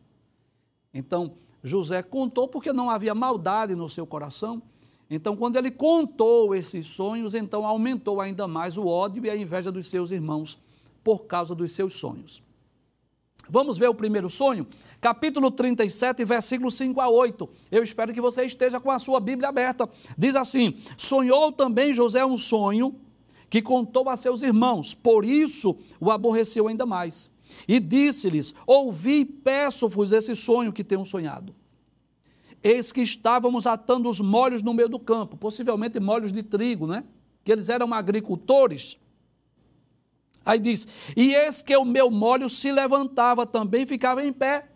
Então, 0.92 1.36
José 1.62 2.02
contou 2.02 2.46
porque 2.46 2.72
não 2.72 2.90
havia 2.90 3.14
maldade 3.14 3.74
no 3.74 3.88
seu 3.88 4.06
coração. 4.06 4.62
Então, 5.08 5.36
quando 5.36 5.56
ele 5.56 5.70
contou 5.70 6.54
esses 6.54 6.86
sonhos, 6.86 7.34
então 7.34 7.66
aumentou 7.66 8.20
ainda 8.20 8.46
mais 8.46 8.76
o 8.76 8.86
ódio 8.86 9.24
e 9.24 9.30
a 9.30 9.36
inveja 9.36 9.72
dos 9.72 9.88
seus 9.88 10.10
irmãos 10.10 10.58
por 11.02 11.24
causa 11.24 11.54
dos 11.54 11.72
seus 11.72 11.94
sonhos. 11.94 12.42
Vamos 13.48 13.76
ver 13.76 13.88
o 13.88 13.94
primeiro 13.94 14.28
sonho? 14.30 14.66
Capítulo 15.00 15.50
37, 15.50 16.24
versículo 16.24 16.70
5 16.70 17.00
a 17.00 17.08
8. 17.08 17.48
Eu 17.70 17.82
espero 17.82 18.12
que 18.12 18.20
você 18.20 18.44
esteja 18.44 18.80
com 18.80 18.90
a 18.90 18.98
sua 18.98 19.20
Bíblia 19.20 19.48
aberta. 19.48 19.88
Diz 20.16 20.34
assim: 20.34 20.74
Sonhou 20.96 21.52
também 21.52 21.92
José 21.92 22.24
um 22.24 22.36
sonho 22.36 22.94
que 23.50 23.60
contou 23.60 24.08
a 24.08 24.16
seus 24.16 24.42
irmãos, 24.42 24.94
por 24.94 25.24
isso 25.24 25.76
o 26.00 26.10
aborreceu 26.10 26.68
ainda 26.68 26.86
mais. 26.86 27.30
E 27.68 27.78
disse-lhes: 27.78 28.54
Ouvi 28.66 29.20
e 29.20 29.24
peço-vos 29.24 30.12
esse 30.12 30.34
sonho 30.34 30.72
que 30.72 30.82
tenho 30.82 31.04
sonhado. 31.04 31.54
Eis 32.62 32.90
que 32.90 33.02
estávamos 33.02 33.66
atando 33.66 34.08
os 34.08 34.20
molhos 34.20 34.62
no 34.62 34.72
meio 34.72 34.88
do 34.88 34.98
campo, 34.98 35.36
possivelmente 35.36 36.00
molhos 36.00 36.32
de 36.32 36.42
trigo, 36.42 36.86
né? 36.86 37.04
Que 37.44 37.52
eles 37.52 37.68
eram 37.68 37.92
agricultores. 37.92 38.96
Aí 40.44 40.58
diz: 40.58 40.86
E 41.16 41.34
eis 41.34 41.62
que 41.62 41.76
o 41.76 41.84
meu 41.84 42.10
molho 42.10 42.48
se 42.48 42.70
levantava 42.70 43.46
também, 43.46 43.86
ficava 43.86 44.24
em 44.24 44.32
pé. 44.32 44.68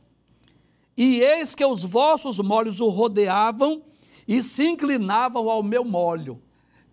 E 0.97 1.21
eis 1.21 1.55
que 1.55 1.65
os 1.65 1.85
vossos 1.85 2.39
molhos 2.41 2.81
o 2.81 2.89
rodeavam 2.89 3.83
e 4.27 4.43
se 4.43 4.67
inclinavam 4.67 5.49
ao 5.49 5.63
meu 5.63 5.85
molho. 5.85 6.43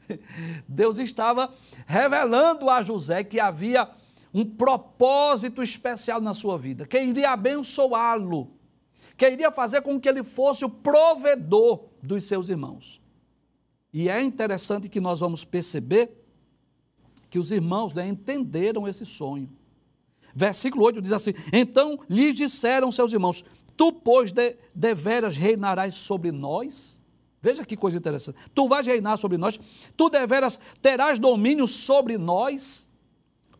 Deus 0.67 0.97
estava 0.97 1.51
revelando 1.87 2.69
a 2.69 2.81
José 2.81 3.23
que 3.23 3.39
havia 3.39 3.89
um 4.33 4.45
propósito 4.45 5.63
especial 5.63 6.19
na 6.19 6.33
sua 6.33 6.57
vida, 6.57 6.85
que 6.85 6.99
iria 7.01 7.31
abençoá-lo, 7.31 8.51
que 9.15 9.29
iria 9.29 9.49
fazer 9.49 9.81
com 9.81 9.99
que 9.99 10.09
ele 10.09 10.23
fosse 10.23 10.65
o 10.65 10.69
provedor 10.69 11.85
dos 12.03 12.25
seus 12.25 12.49
irmãos. 12.49 13.01
E 13.93 14.09
é 14.09 14.21
interessante 14.21 14.89
que 14.89 14.99
nós 14.99 15.21
vamos 15.21 15.45
perceber 15.45 16.24
que 17.35 17.39
os 17.39 17.51
irmãos 17.51 17.93
né, 17.93 18.07
entenderam 18.07 18.87
esse 18.87 19.05
sonho. 19.05 19.49
Versículo 20.33 20.85
8 20.85 21.01
diz 21.01 21.11
assim: 21.11 21.33
Então 21.51 21.99
lhes 22.09 22.33
disseram 22.33 22.89
seus 22.93 23.11
irmãos: 23.11 23.43
Tu, 23.75 23.91
pois, 23.91 24.31
de, 24.31 24.55
deveras 24.73 25.35
reinarás 25.35 25.95
sobre 25.95 26.31
nós? 26.31 27.03
Veja 27.41 27.65
que 27.65 27.75
coisa 27.75 27.97
interessante. 27.97 28.37
Tu 28.53 28.67
vais 28.69 28.87
reinar 28.87 29.17
sobre 29.17 29.37
nós, 29.37 29.59
tu 29.97 30.09
deveras 30.09 30.57
terás 30.81 31.19
domínio 31.19 31.67
sobre 31.67 32.17
nós. 32.17 32.87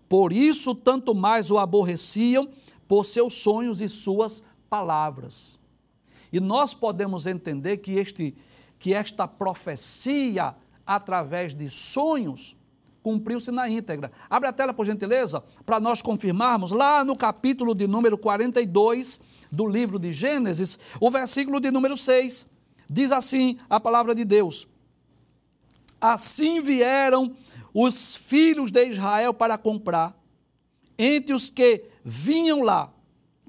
Por 0.07 0.31
isso, 0.31 0.73
tanto 0.73 1.13
mais 1.13 1.51
o 1.51 1.57
aborreciam 1.57 2.47
por 2.87 3.03
seus 3.03 3.33
sonhos 3.33 3.81
e 3.81 3.89
suas 3.89 4.41
palavras. 4.69 5.59
E 6.31 6.39
nós 6.39 6.73
podemos 6.73 7.25
entender 7.25 7.79
que, 7.79 7.97
este, 7.97 8.37
que 8.79 8.93
esta 8.93 9.27
profecia, 9.27 10.55
através 10.85 11.53
de 11.53 11.69
sonhos, 11.69 12.55
cumpriu-se 13.05 13.51
na 13.51 13.69
íntegra. 13.69 14.11
Abre 14.27 14.49
a 14.49 14.51
tela, 14.51 14.73
por 14.73 14.83
gentileza, 14.83 15.43
para 15.63 15.79
nós 15.79 16.01
confirmarmos, 16.01 16.71
lá 16.71 17.05
no 17.05 17.15
capítulo 17.15 17.75
de 17.75 17.85
número 17.85 18.17
42 18.17 19.19
do 19.51 19.67
livro 19.67 19.99
de 19.99 20.11
Gênesis, 20.11 20.79
o 20.99 21.11
versículo 21.11 21.59
de 21.59 21.69
número 21.69 21.95
6. 21.95 22.47
Diz 22.89 23.11
assim 23.11 23.59
a 23.69 23.79
palavra 23.79 24.15
de 24.15 24.25
Deus: 24.25 24.67
Assim 26.01 26.61
vieram 26.61 27.35
os 27.71 28.15
filhos 28.15 28.71
de 28.71 28.87
Israel 28.87 29.35
para 29.35 29.55
comprar, 29.55 30.19
entre 30.97 31.31
os 31.31 31.47
que 31.47 31.85
vinham 32.03 32.63
lá, 32.63 32.91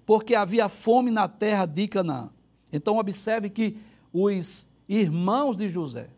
porque 0.05 0.35
havia 0.35 0.69
fome 0.69 1.11
na 1.11 1.29
terra 1.29 1.65
de 1.65 1.89
Canaã. 1.89 2.29
Então, 2.71 2.99
observe 2.99 3.49
que 3.49 3.79
os 4.13 4.69
irmãos 4.87 5.57
de 5.57 5.67
José 5.67 6.11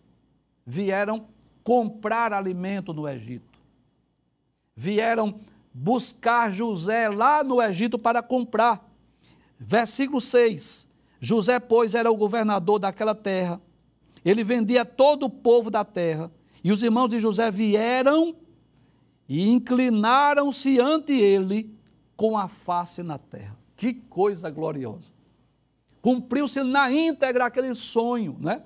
vieram 0.67 1.29
comprar 1.69 2.33
alimento 2.33 2.95
no 2.95 3.07
Egito. 3.07 3.59
Vieram 4.75 5.39
buscar 5.75 6.51
José 6.51 7.11
lá 7.11 7.45
no 7.45 7.61
Egito 7.61 7.99
para 7.99 8.23
comprar. 8.23 8.91
Versículo 9.59 10.19
6. 10.19 10.89
José, 11.21 11.61
pois, 11.61 11.95
era 11.95 12.11
o 12.11 12.17
governador 12.17 12.79
daquela 12.79 13.15
terra. 13.15 13.61
Ele 14.25 14.43
vendia 14.43 14.83
todo 14.83 15.25
o 15.25 15.31
povo 15.31 15.71
da 15.71 15.85
terra. 15.85 16.33
E 16.65 16.73
os 16.73 16.83
irmãos 16.83 17.09
de 17.09 17.21
José 17.21 17.51
vieram 17.51 18.35
e 19.29 19.51
inclinaram-se 19.51 20.81
ante 20.81 21.13
ele 21.13 21.77
com 22.17 22.39
a 22.39 22.49
face 22.49 23.03
na 23.03 23.19
terra. 23.19 23.59
Que 23.77 23.93
coisa 23.93 24.49
gloriosa. 24.49 25.13
Cumpriu-se 26.01 26.63
na 26.63 26.91
íntegra 26.91 27.45
aquele 27.45 27.75
sonho, 27.75 28.39
né? 28.41 28.63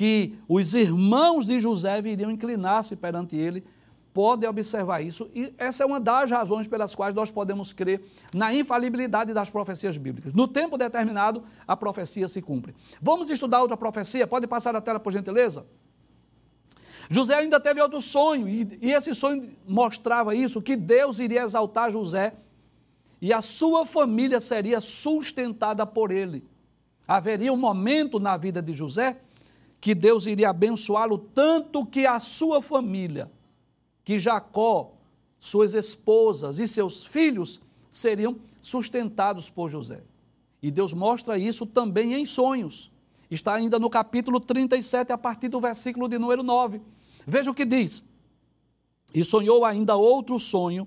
Que 0.00 0.38
os 0.48 0.72
irmãos 0.72 1.44
de 1.44 1.60
José 1.60 2.00
viriam 2.00 2.30
inclinar-se 2.30 2.96
perante 2.96 3.36
ele 3.36 3.62
podem 4.14 4.48
observar 4.48 5.02
isso, 5.02 5.30
e 5.34 5.52
essa 5.58 5.82
é 5.82 5.86
uma 5.86 6.00
das 6.00 6.30
razões 6.30 6.66
pelas 6.66 6.94
quais 6.94 7.14
nós 7.14 7.30
podemos 7.30 7.74
crer 7.74 8.02
na 8.34 8.50
infalibilidade 8.54 9.34
das 9.34 9.50
profecias 9.50 9.98
bíblicas. 9.98 10.32
No 10.32 10.48
tempo 10.48 10.78
determinado, 10.78 11.44
a 11.68 11.76
profecia 11.76 12.28
se 12.28 12.40
cumpre. 12.40 12.74
Vamos 12.98 13.28
estudar 13.28 13.60
outra 13.60 13.76
profecia? 13.76 14.26
Pode 14.26 14.46
passar 14.46 14.74
a 14.74 14.80
tela, 14.80 14.98
por 14.98 15.12
gentileza? 15.12 15.66
José 17.10 17.34
ainda 17.34 17.60
teve 17.60 17.82
outro 17.82 18.00
sonho, 18.00 18.48
e, 18.48 18.78
e 18.80 18.92
esse 18.92 19.14
sonho 19.14 19.50
mostrava 19.68 20.34
isso: 20.34 20.62
que 20.62 20.76
Deus 20.76 21.18
iria 21.18 21.42
exaltar 21.42 21.92
José 21.92 22.32
e 23.20 23.34
a 23.34 23.42
sua 23.42 23.84
família 23.84 24.40
seria 24.40 24.80
sustentada 24.80 25.84
por 25.84 26.10
ele. 26.10 26.42
Haveria 27.06 27.52
um 27.52 27.58
momento 27.58 28.18
na 28.18 28.38
vida 28.38 28.62
de 28.62 28.72
José 28.72 29.18
que 29.80 29.94
Deus 29.94 30.26
iria 30.26 30.50
abençoá-lo 30.50 31.18
tanto 31.18 31.86
que 31.86 32.06
a 32.06 32.20
sua 32.20 32.60
família 32.60 33.30
que 34.04 34.18
Jacó, 34.18 34.92
suas 35.38 35.72
esposas 35.72 36.58
e 36.58 36.68
seus 36.68 37.04
filhos 37.04 37.60
seriam 37.90 38.36
sustentados 38.60 39.48
por 39.48 39.70
José. 39.70 40.02
E 40.62 40.70
Deus 40.70 40.92
mostra 40.92 41.38
isso 41.38 41.64
também 41.64 42.14
em 42.14 42.26
sonhos. 42.26 42.90
Está 43.30 43.54
ainda 43.54 43.78
no 43.78 43.88
capítulo 43.88 44.40
37, 44.40 45.12
a 45.12 45.18
partir 45.18 45.48
do 45.48 45.60
versículo 45.60 46.08
de 46.08 46.18
número 46.18 46.42
9. 46.42 46.80
Veja 47.26 47.50
o 47.50 47.54
que 47.54 47.64
diz. 47.64 48.02
E 49.14 49.24
sonhou 49.24 49.64
ainda 49.64 49.96
outro 49.96 50.38
sonho, 50.38 50.86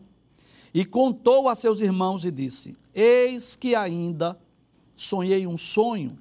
e 0.73 0.83
contou 0.85 1.47
a 1.47 1.55
seus 1.55 1.81
irmãos 1.81 2.25
e 2.25 2.31
disse: 2.31 2.75
Eis 2.93 3.55
que 3.55 3.75
ainda 3.75 4.39
sonhei 4.95 5.45
um 5.45 5.57
sonho, 5.57 6.11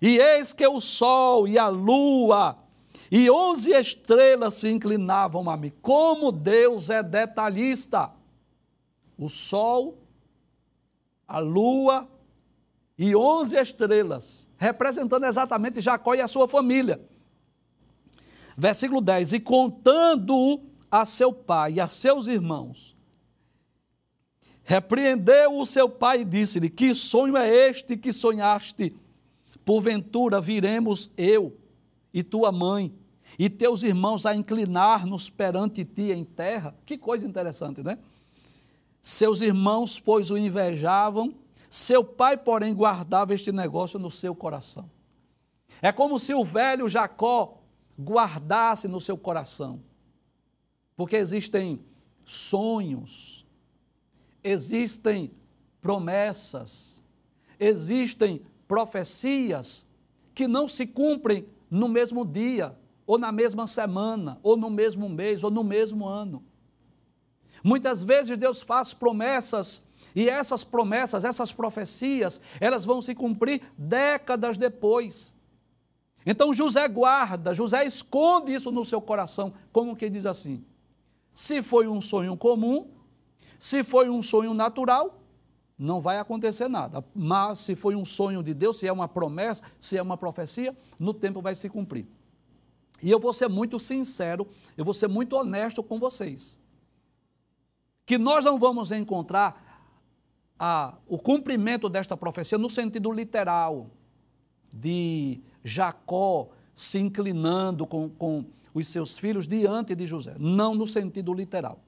e 0.00 0.18
eis 0.18 0.52
que 0.52 0.66
o 0.66 0.80
sol 0.80 1.46
e 1.46 1.58
a 1.58 1.68
lua 1.68 2.58
e 3.10 3.28
onze 3.28 3.72
estrelas 3.72 4.54
se 4.54 4.70
inclinavam 4.70 5.50
a 5.50 5.56
mim. 5.56 5.72
Como 5.82 6.30
Deus 6.30 6.88
é 6.88 7.02
detalhista! 7.02 8.12
O 9.18 9.28
sol, 9.28 9.98
a 11.26 11.38
lua 11.38 12.08
e 12.96 13.14
onze 13.16 13.56
estrelas, 13.56 14.48
representando 14.56 15.24
exatamente 15.26 15.80
Jacó 15.80 16.14
e 16.14 16.20
a 16.20 16.28
sua 16.28 16.46
família. 16.46 17.00
Versículo 18.56 19.00
10: 19.00 19.34
E 19.34 19.40
contando 19.40 20.62
a 20.90 21.04
seu 21.04 21.32
pai 21.32 21.74
e 21.74 21.80
a 21.80 21.88
seus 21.88 22.26
irmãos, 22.28 22.96
repreendeu 24.62 25.58
o 25.58 25.66
seu 25.66 25.88
pai 25.88 26.20
e 26.20 26.24
disse-lhe: 26.24 26.70
Que 26.70 26.94
sonho 26.94 27.36
é 27.36 27.48
este 27.68 27.96
que 27.96 28.12
sonhaste? 28.12 28.96
Porventura 29.64 30.40
viremos 30.40 31.10
eu 31.16 31.56
e 32.12 32.22
tua 32.22 32.50
mãe 32.50 32.92
e 33.38 33.48
teus 33.48 33.82
irmãos 33.82 34.26
a 34.26 34.34
inclinar-nos 34.34 35.30
perante 35.30 35.84
ti 35.84 36.12
em 36.12 36.24
terra. 36.24 36.74
Que 36.84 36.98
coisa 36.98 37.26
interessante, 37.26 37.82
né? 37.82 37.98
Seus 39.02 39.40
irmãos, 39.40 39.98
pois, 39.98 40.30
o 40.30 40.36
invejavam, 40.36 41.34
seu 41.70 42.04
pai, 42.04 42.36
porém, 42.36 42.74
guardava 42.74 43.32
este 43.32 43.52
negócio 43.52 43.98
no 43.98 44.10
seu 44.10 44.34
coração. 44.34 44.90
É 45.80 45.90
como 45.92 46.18
se 46.18 46.34
o 46.34 46.44
velho 46.44 46.88
Jacó 46.88 47.60
guardasse 47.98 48.88
no 48.88 49.00
seu 49.00 49.16
coração. 49.16 49.80
Porque 50.96 51.16
existem 51.16 51.80
sonhos, 52.24 53.46
existem 54.44 55.30
promessas, 55.80 57.02
existem 57.58 58.42
profecias 58.70 59.84
que 60.32 60.46
não 60.46 60.68
se 60.68 60.86
cumprem 60.86 61.44
no 61.68 61.88
mesmo 61.88 62.24
dia, 62.24 62.78
ou 63.04 63.18
na 63.18 63.32
mesma 63.32 63.66
semana, 63.66 64.38
ou 64.44 64.56
no 64.56 64.70
mesmo 64.70 65.08
mês, 65.08 65.42
ou 65.42 65.50
no 65.50 65.64
mesmo 65.64 66.06
ano. 66.06 66.44
Muitas 67.64 68.00
vezes 68.00 68.38
Deus 68.38 68.62
faz 68.62 68.94
promessas 68.94 69.82
e 70.14 70.30
essas 70.30 70.62
promessas, 70.62 71.24
essas 71.24 71.52
profecias, 71.52 72.40
elas 72.60 72.84
vão 72.84 73.02
se 73.02 73.12
cumprir 73.12 73.60
décadas 73.76 74.56
depois. 74.56 75.34
Então 76.24 76.54
José 76.54 76.86
guarda, 76.86 77.52
José 77.52 77.84
esconde 77.84 78.54
isso 78.54 78.70
no 78.70 78.84
seu 78.84 79.00
coração, 79.00 79.52
como 79.72 79.96
que 79.96 80.08
diz 80.08 80.24
assim: 80.24 80.64
se 81.34 81.60
foi 81.60 81.88
um 81.88 82.00
sonho 82.00 82.36
comum, 82.36 82.88
se 83.58 83.82
foi 83.82 84.08
um 84.08 84.22
sonho 84.22 84.54
natural, 84.54 85.19
não 85.80 85.98
vai 85.98 86.18
acontecer 86.18 86.68
nada. 86.68 87.02
Mas 87.14 87.60
se 87.60 87.74
foi 87.74 87.96
um 87.96 88.04
sonho 88.04 88.42
de 88.42 88.52
Deus, 88.52 88.78
se 88.78 88.86
é 88.86 88.92
uma 88.92 89.08
promessa, 89.08 89.62
se 89.80 89.96
é 89.96 90.02
uma 90.02 90.16
profecia, 90.16 90.76
no 90.98 91.14
tempo 91.14 91.40
vai 91.40 91.54
se 91.54 91.70
cumprir. 91.70 92.06
E 93.02 93.10
eu 93.10 93.18
vou 93.18 93.32
ser 93.32 93.48
muito 93.48 93.80
sincero, 93.80 94.46
eu 94.76 94.84
vou 94.84 94.92
ser 94.92 95.08
muito 95.08 95.34
honesto 95.34 95.82
com 95.82 95.98
vocês. 95.98 96.58
Que 98.04 98.18
nós 98.18 98.44
não 98.44 98.58
vamos 98.58 98.92
encontrar 98.92 99.86
a, 100.58 100.98
o 101.06 101.18
cumprimento 101.18 101.88
desta 101.88 102.14
profecia 102.14 102.58
no 102.58 102.68
sentido 102.68 103.10
literal, 103.10 103.90
de 104.72 105.40
Jacó 105.64 106.50
se 106.76 106.98
inclinando 106.98 107.86
com, 107.86 108.10
com 108.10 108.44
os 108.74 108.86
seus 108.86 109.18
filhos 109.18 109.48
diante 109.48 109.94
de 109.94 110.06
José. 110.06 110.36
Não 110.38 110.74
no 110.74 110.86
sentido 110.86 111.32
literal. 111.32 111.80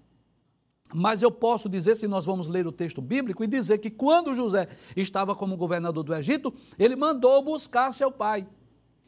Mas 0.95 1.23
eu 1.23 1.31
posso 1.31 1.69
dizer, 1.69 1.97
se 1.97 2.07
nós 2.07 2.27
vamos 2.27 2.49
ler 2.49 2.67
o 2.67 2.73
texto 2.73 3.01
bíblico, 3.01 3.43
e 3.43 3.47
dizer 3.47 3.79
que 3.79 3.91
quando 3.91 4.35
José 4.35 4.69
estava 4.97 5.35
como 5.35 5.57
governador 5.57 6.05
do 6.05 6.15
Egito, 6.15 6.53
ele 6.79 6.97
mandou 6.97 7.43
buscar 7.43 7.93
seu 7.93 8.11
pai. 8.11 8.47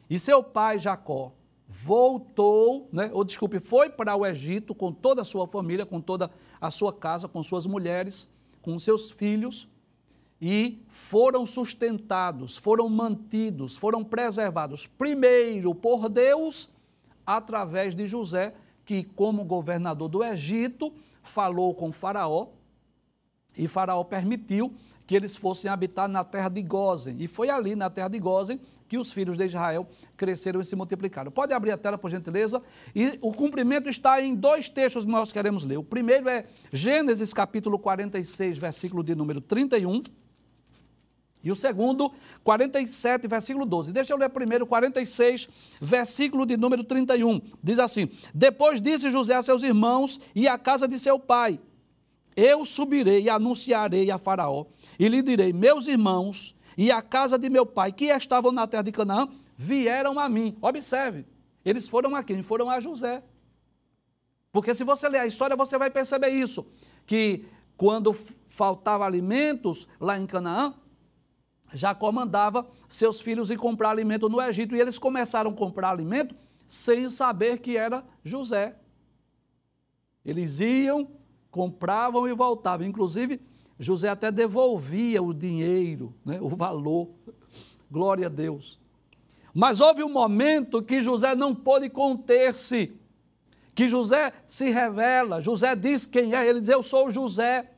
E 0.09 0.17
seu 0.17 0.43
pai, 0.43 0.77
Jacó, 0.79 1.33
voltou, 1.67 2.89
né, 2.91 3.09
ou 3.13 3.23
desculpe, 3.23 3.59
foi 3.59 3.89
para 3.89 4.15
o 4.15 4.25
Egito 4.25 4.73
com 4.75 4.91
toda 4.91 5.21
a 5.21 5.25
sua 5.25 5.47
família, 5.47 5.85
com 5.85 5.99
toda 5.99 6.29
a 6.59 6.69
sua 6.69 6.93
casa, 6.93 7.27
com 7.27 7.41
suas 7.41 7.65
mulheres, 7.65 8.29
com 8.61 8.77
seus 8.77 9.11
filhos, 9.11 9.67
e 10.41 10.83
foram 10.89 11.45
sustentados, 11.45 12.57
foram 12.57 12.89
mantidos, 12.89 13.77
foram 13.77 14.03
preservados, 14.03 14.85
primeiro 14.85 15.73
por 15.73 16.09
Deus, 16.09 16.71
através 17.25 17.95
de 17.95 18.05
José, 18.05 18.53
que, 18.85 19.03
como 19.03 19.43
governador 19.43 20.07
do 20.07 20.23
Egito, 20.23 20.93
falou 21.25 21.73
com 21.75 21.91
Faraó, 21.91 22.47
e 23.57 23.67
Faraó 23.67 24.03
permitiu 24.03 24.73
que 25.07 25.15
eles 25.15 25.37
fossem 25.37 25.69
habitar 25.69 26.07
na 26.07 26.23
terra 26.23 26.49
de 26.49 26.61
Gozen. 26.61 27.17
E 27.19 27.27
foi 27.27 27.49
ali, 27.49 27.75
na 27.75 27.89
terra 27.89 28.07
de 28.07 28.19
Gozen, 28.19 28.59
que 28.87 28.97
os 28.97 29.11
filhos 29.11 29.37
de 29.37 29.45
Israel 29.45 29.87
cresceram 30.15 30.59
e 30.61 30.65
se 30.65 30.75
multiplicaram. 30.75 31.31
Pode 31.31 31.53
abrir 31.53 31.71
a 31.71 31.77
tela, 31.77 31.97
por 31.97 32.09
gentileza? 32.09 32.61
E 32.93 33.17
o 33.21 33.31
cumprimento 33.31 33.89
está 33.89 34.21
em 34.21 34.35
dois 34.35 34.69
textos 34.69 35.05
que 35.05 35.11
nós 35.11 35.31
queremos 35.31 35.63
ler. 35.63 35.77
O 35.77 35.83
primeiro 35.83 36.29
é 36.29 36.45
Gênesis 36.71 37.33
capítulo 37.33 37.79
46, 37.79 38.57
versículo 38.57 39.03
de 39.03 39.15
número 39.15 39.41
31. 39.41 40.01
E 41.45 41.51
o 41.51 41.55
segundo, 41.55 42.11
47, 42.43 43.27
versículo 43.27 43.67
12. 43.67 43.91
Deixa 43.91 44.11
eu 44.11 44.17
ler 44.17 44.29
primeiro 44.29 44.65
46, 44.65 45.47
versículo 45.79 46.43
de 46.43 46.57
número 46.57 46.83
31. 46.83 47.39
Diz 47.63 47.77
assim: 47.77 48.09
Depois 48.33 48.81
disse 48.81 49.11
José 49.11 49.35
a 49.35 49.43
seus 49.43 49.61
irmãos 49.61 50.19
e 50.33 50.47
à 50.47 50.57
casa 50.57 50.87
de 50.87 50.97
seu 50.97 51.19
pai: 51.19 51.59
Eu 52.35 52.65
subirei 52.65 53.21
e 53.21 53.29
anunciarei 53.29 54.09
a 54.09 54.17
Faraó, 54.17 54.65
e 54.97 55.07
lhe 55.07 55.21
direi: 55.21 55.53
Meus 55.53 55.87
irmãos 55.87 56.55
e 56.75 56.91
a 56.91 56.99
casa 56.99 57.37
de 57.37 57.47
meu 57.47 57.63
pai, 57.63 57.91
que 57.91 58.05
estavam 58.05 58.51
na 58.51 58.65
terra 58.65 58.81
de 58.81 58.91
Canaã, 58.91 59.27
vieram 59.55 60.19
a 60.19 60.27
mim. 60.27 60.57
Observe, 60.59 61.27
eles 61.63 61.87
foram 61.87 62.15
a 62.15 62.23
quem? 62.23 62.41
Foram 62.41 62.71
a 62.71 62.79
José. 62.79 63.21
Porque 64.51 64.73
se 64.73 64.83
você 64.83 65.07
ler 65.07 65.19
a 65.19 65.27
história, 65.27 65.55
você 65.55 65.77
vai 65.77 65.91
perceber 65.91 66.29
isso, 66.29 66.65
que 67.05 67.45
quando 67.77 68.13
faltava 68.13 69.05
alimentos 69.05 69.87
lá 69.99 70.17
em 70.17 70.25
Canaã, 70.25 70.73
Jacó 71.75 72.11
mandava 72.11 72.65
seus 72.87 73.19
filhos 73.19 73.49
ir 73.49 73.57
comprar 73.57 73.89
alimento 73.89 74.29
no 74.29 74.41
Egito, 74.41 74.75
e 74.75 74.79
eles 74.79 74.97
começaram 74.97 75.51
a 75.51 75.53
comprar 75.53 75.89
alimento 75.89 76.33
sem 76.67 77.09
saber 77.09 77.59
que 77.59 77.77
era 77.77 78.03
José. 78.23 78.75
Eles 80.25 80.59
iam, 80.59 81.07
compravam 81.51 82.27
e 82.27 82.33
voltavam. 82.33 82.87
Inclusive, 82.87 83.39
José 83.77 84.09
até 84.09 84.31
devolvia 84.31 85.21
o 85.21 85.33
dinheiro, 85.33 86.15
né, 86.25 86.39
o 86.41 86.49
valor. 86.49 87.09
Glória 87.91 88.27
a 88.27 88.29
Deus. 88.29 88.79
Mas 89.53 89.79
houve 89.79 90.03
um 90.03 90.11
momento 90.11 90.81
que 90.81 91.01
José 91.01 91.35
não 91.35 91.53
pôde 91.53 91.89
conter-se, 91.89 92.93
que 93.73 93.87
José 93.87 94.33
se 94.47 94.69
revela. 94.69 95.39
José 95.39 95.75
diz 95.75 96.05
quem 96.05 96.33
é, 96.33 96.45
ele 96.47 96.59
diz: 96.59 96.69
Eu 96.69 96.81
sou 96.81 97.11
José. 97.11 97.71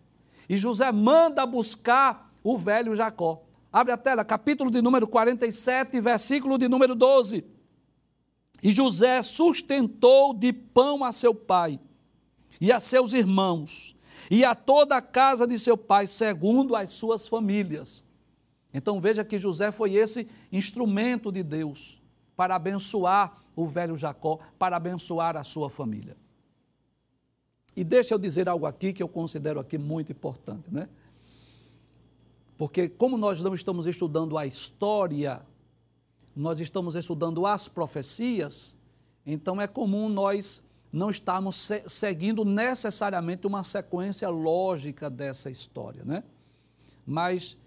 E 0.50 0.56
José 0.56 0.92
manda 0.92 1.46
buscar 1.46 2.32
o 2.42 2.58
velho 2.58 2.96
Jacó. 2.96 3.47
Abre 3.72 3.92
a 3.92 3.98
tela, 3.98 4.24
capítulo 4.24 4.72
de 4.72 4.82
número 4.82 5.08
47, 5.08 6.00
versículo 6.00 6.58
de 6.58 6.68
número 6.68 6.96
12. 6.96 7.44
E 8.64 8.72
José 8.72 9.22
sustentou 9.22 10.34
de 10.34 10.52
pão 10.52 11.04
a 11.04 11.12
seu 11.12 11.36
pai 11.36 11.80
e 12.60 12.72
a 12.72 12.80
seus 12.80 13.14
irmãos 13.14 13.96
e 14.32 14.44
a 14.44 14.56
toda 14.56 14.98
a 14.98 15.02
casa 15.02 15.46
de 15.46 15.60
seu 15.60 15.78
pai, 15.78 16.08
segundo 16.08 16.76
as 16.76 16.92
suas 16.92 17.28
famílias. 17.28 18.04
Então 18.74 19.00
veja 19.00 19.24
que 19.24 19.40
José 19.40 19.72
foi 19.72 19.96
esse 19.96 20.28
instrumento 20.52 21.32
de 21.32 21.44
Deus 21.44 22.02
para 22.36 22.56
abençoar 22.56 23.38
o 23.56 23.68
velho 23.68 23.98
Jacó, 23.98 24.40
para 24.58 24.78
abençoar 24.78 25.36
a 25.36 25.44
sua 25.44 25.70
família. 25.70 26.16
E 27.76 27.84
deixa 27.84 28.14
eu 28.14 28.20
dizer 28.20 28.50
algo 28.50 28.66
aqui 28.66 28.92
que 28.92 29.04
eu 29.04 29.08
considero 29.08 29.60
aqui 29.60 29.78
muito 29.78 30.12
importante, 30.12 30.72
né? 30.72 30.90
Porque 32.58 32.90
como 32.90 33.18
nós 33.18 33.42
não 33.42 33.54
estamos 33.54 33.86
estudando 33.86 34.38
a 34.38 34.46
história, 34.46 35.46
nós 36.36 36.60
estamos 36.60 36.96
estudando 36.96 37.46
as 37.46 37.68
profecias, 37.68 38.76
então 39.26 39.62
é 39.62 39.68
comum 39.68 40.10
nós 40.10 40.64
não 40.92 41.10
estarmos 41.10 41.70
seguindo 41.88 42.44
necessariamente 42.44 43.46
uma 43.46 43.64
sequência 43.64 44.30
lógica 44.30 45.10
dessa 45.10 45.50
história, 45.50 46.04
né? 46.04 46.24
Mas 47.06 47.58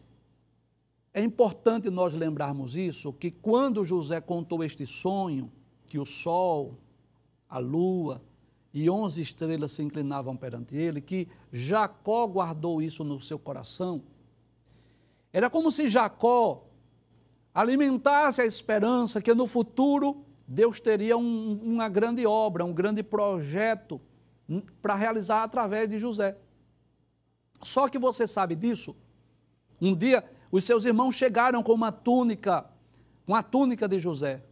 é 1.12 1.22
importante 1.22 1.90
nós 1.90 2.14
lembrarmos 2.14 2.76
isso, 2.76 3.12
que 3.12 3.31
quando 3.31 3.85
José 3.85 4.20
contou 4.20 4.64
este 4.64 4.87
sonho, 4.87 5.50
que 5.87 5.98
o 5.98 6.07
sol, 6.07 6.79
a 7.48 7.59
lua, 7.59 8.22
e 8.72 8.88
onze 8.88 9.20
estrelas 9.20 9.72
se 9.72 9.83
inclinavam 9.83 10.37
perante 10.37 10.76
ele, 10.76 11.00
que 11.00 11.26
Jacó 11.53 12.26
guardou 12.26 12.81
isso 12.81 13.03
no 13.03 13.18
seu 13.18 13.38
coração. 13.38 14.03
Era 15.33 15.49
como 15.49 15.71
se 15.71 15.88
Jacó 15.88 16.66
alimentasse 17.55 18.40
a 18.40 18.47
esperança 18.47 19.21
que 19.21 19.35
no 19.35 19.47
futuro 19.47 20.25
Deus 20.47 20.81
teria 20.81 21.16
um, 21.16 21.61
uma 21.62 21.88
grande 21.88 22.27
obra, 22.27 22.64
um 22.64 22.73
grande 22.73 23.03
projeto 23.03 24.01
para 24.83 24.95
realizar 24.95 25.45
através 25.45 25.88
de 25.88 25.99
José. 25.99 26.37
Só 27.62 27.88
que 27.88 27.99
você 27.99 28.27
sabe 28.27 28.57
disso. 28.57 28.97
Um 29.81 29.95
dia, 29.95 30.25
os 30.51 30.64
seus 30.64 30.85
irmãos 30.85 31.14
chegaram 31.14 31.62
com 31.62 31.73
uma 31.73 31.93
túnica, 31.93 32.69
com 33.25 33.35
a 33.35 33.43
túnica 33.43 33.87
de 33.87 34.01
José, 34.01 34.43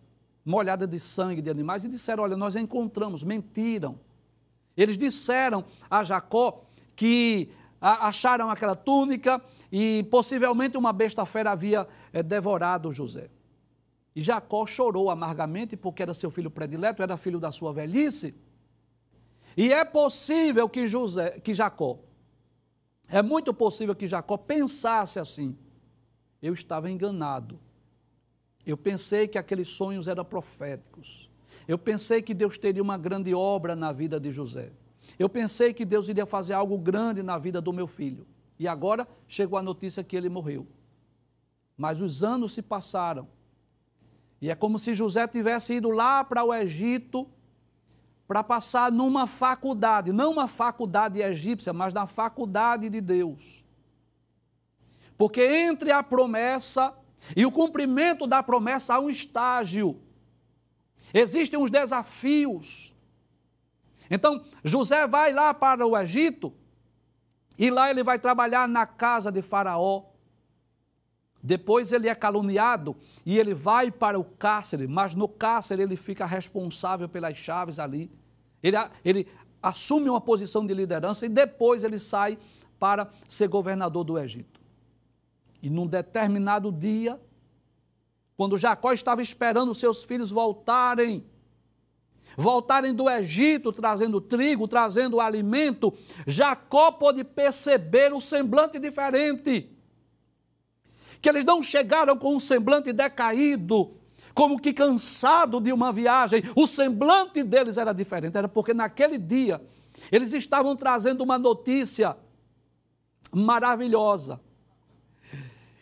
molhada 0.44 0.86
de 0.86 1.00
sangue 1.00 1.42
de 1.42 1.50
animais, 1.50 1.84
e 1.84 1.88
disseram: 1.88 2.22
Olha, 2.22 2.36
nós 2.36 2.54
encontramos, 2.54 3.24
mentiram. 3.24 3.98
Eles 4.76 4.96
disseram 4.96 5.64
a 5.90 6.04
Jacó 6.04 6.62
que 6.94 7.50
acharam 7.80 8.50
aquela 8.50 8.76
túnica 8.76 9.42
e 9.70 10.06
possivelmente 10.10 10.76
uma 10.76 10.92
besta 10.92 11.24
fera 11.26 11.52
havia 11.52 11.86
é, 12.12 12.22
devorado 12.22 12.92
José. 12.92 13.30
E 14.14 14.22
Jacó 14.22 14.66
chorou 14.66 15.10
amargamente 15.10 15.76
porque 15.76 16.02
era 16.02 16.12
seu 16.12 16.30
filho 16.30 16.50
predileto, 16.50 17.02
era 17.02 17.16
filho 17.16 17.38
da 17.38 17.52
sua 17.52 17.72
velhice. 17.72 18.34
E 19.56 19.72
é 19.72 19.84
possível 19.84 20.68
que 20.68 20.86
José, 20.86 21.38
que 21.40 21.52
Jacó, 21.54 21.98
é 23.08 23.22
muito 23.22 23.54
possível 23.54 23.94
que 23.94 24.08
Jacó 24.08 24.36
pensasse 24.36 25.18
assim: 25.18 25.56
eu 26.42 26.52
estava 26.52 26.90
enganado. 26.90 27.58
Eu 28.66 28.76
pensei 28.76 29.26
que 29.26 29.38
aqueles 29.38 29.68
sonhos 29.68 30.06
eram 30.06 30.24
proféticos. 30.24 31.30
Eu 31.66 31.78
pensei 31.78 32.22
que 32.22 32.34
Deus 32.34 32.58
teria 32.58 32.82
uma 32.82 32.98
grande 32.98 33.34
obra 33.34 33.74
na 33.74 33.92
vida 33.92 34.18
de 34.18 34.30
José. 34.30 34.72
Eu 35.18 35.28
pensei 35.28 35.72
que 35.72 35.84
Deus 35.84 36.08
iria 36.08 36.26
fazer 36.26 36.52
algo 36.52 36.76
grande 36.76 37.22
na 37.22 37.38
vida 37.38 37.60
do 37.60 37.72
meu 37.72 37.86
filho. 37.86 38.26
E 38.58 38.66
agora 38.66 39.06
chegou 39.26 39.58
a 39.58 39.62
notícia 39.62 40.02
que 40.02 40.16
ele 40.16 40.28
morreu. 40.28 40.66
Mas 41.76 42.00
os 42.00 42.24
anos 42.24 42.52
se 42.52 42.62
passaram. 42.62 43.28
E 44.40 44.50
é 44.50 44.54
como 44.54 44.78
se 44.78 44.94
José 44.94 45.26
tivesse 45.28 45.74
ido 45.74 45.90
lá 45.90 46.24
para 46.24 46.44
o 46.44 46.52
Egito 46.52 47.28
para 48.26 48.44
passar 48.44 48.92
numa 48.92 49.26
faculdade, 49.26 50.12
não 50.12 50.32
uma 50.32 50.46
faculdade 50.46 51.20
egípcia, 51.20 51.72
mas 51.72 51.94
na 51.94 52.06
faculdade 52.06 52.90
de 52.90 53.00
Deus. 53.00 53.64
Porque 55.16 55.40
entre 55.40 55.90
a 55.90 56.02
promessa 56.02 56.94
e 57.34 57.46
o 57.46 57.50
cumprimento 57.50 58.26
da 58.26 58.42
promessa 58.42 58.94
há 58.94 59.00
um 59.00 59.08
estágio. 59.08 60.00
Existem 61.12 61.58
uns 61.58 61.70
desafios. 61.70 62.94
Então, 64.10 64.44
José 64.62 65.06
vai 65.06 65.32
lá 65.32 65.54
para 65.54 65.86
o 65.86 65.96
Egito 65.96 66.52
e 67.58 67.70
lá 67.70 67.90
ele 67.90 68.04
vai 68.04 68.18
trabalhar 68.18 68.68
na 68.68 68.86
casa 68.86 69.32
de 69.32 69.42
Faraó. 69.42 70.04
Depois 71.42 71.92
ele 71.92 72.08
é 72.08 72.14
caluniado 72.14 72.96
e 73.26 73.38
ele 73.38 73.54
vai 73.54 73.90
para 73.90 74.18
o 74.18 74.24
cárcere, 74.24 74.86
mas 74.86 75.14
no 75.14 75.28
cárcere 75.28 75.82
ele 75.82 75.96
fica 75.96 76.24
responsável 76.24 77.08
pelas 77.08 77.36
chaves 77.36 77.78
ali. 77.78 78.10
Ele, 78.62 78.76
ele 79.04 79.28
assume 79.62 80.08
uma 80.08 80.20
posição 80.20 80.64
de 80.64 80.74
liderança 80.74 81.26
e 81.26 81.28
depois 81.28 81.82
ele 81.82 81.98
sai 81.98 82.38
para 82.78 83.10
ser 83.28 83.48
governador 83.48 84.04
do 84.04 84.18
Egito. 84.18 84.60
E 85.60 85.68
num 85.68 85.86
determinado 85.86 86.70
dia, 86.70 87.20
quando 88.36 88.56
Jacó 88.56 88.92
estava 88.92 89.20
esperando 89.20 89.74
seus 89.74 90.04
filhos 90.04 90.30
voltarem, 90.30 91.24
voltarem 92.38 92.94
do 92.94 93.10
Egito 93.10 93.72
trazendo 93.72 94.20
trigo, 94.20 94.68
trazendo 94.68 95.20
alimento, 95.20 95.92
Jacó 96.24 96.92
pôde 96.92 97.24
perceber 97.24 98.12
o 98.12 98.20
semblante 98.20 98.78
diferente. 98.78 99.76
Que 101.20 101.28
eles 101.28 101.44
não 101.44 101.60
chegaram 101.60 102.16
com 102.16 102.36
um 102.36 102.38
semblante 102.38 102.92
decaído, 102.92 103.96
como 104.32 104.60
que 104.60 104.72
cansado 104.72 105.60
de 105.60 105.72
uma 105.72 105.92
viagem. 105.92 106.44
O 106.54 106.68
semblante 106.68 107.42
deles 107.42 107.76
era 107.76 107.92
diferente, 107.92 108.38
era 108.38 108.48
porque 108.48 108.72
naquele 108.72 109.18
dia 109.18 109.60
eles 110.12 110.32
estavam 110.32 110.76
trazendo 110.76 111.24
uma 111.24 111.40
notícia 111.40 112.16
maravilhosa. 113.32 114.40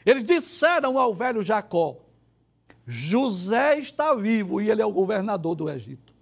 Eles 0.06 0.24
disseram 0.24 0.98
ao 0.98 1.12
velho 1.12 1.42
Jacó: 1.42 1.98
José 2.86 3.78
está 3.78 4.14
vivo 4.14 4.58
e 4.58 4.70
ele 4.70 4.80
é 4.80 4.86
o 4.86 4.92
governador 4.92 5.54
do 5.54 5.68
Egito. 5.68 6.15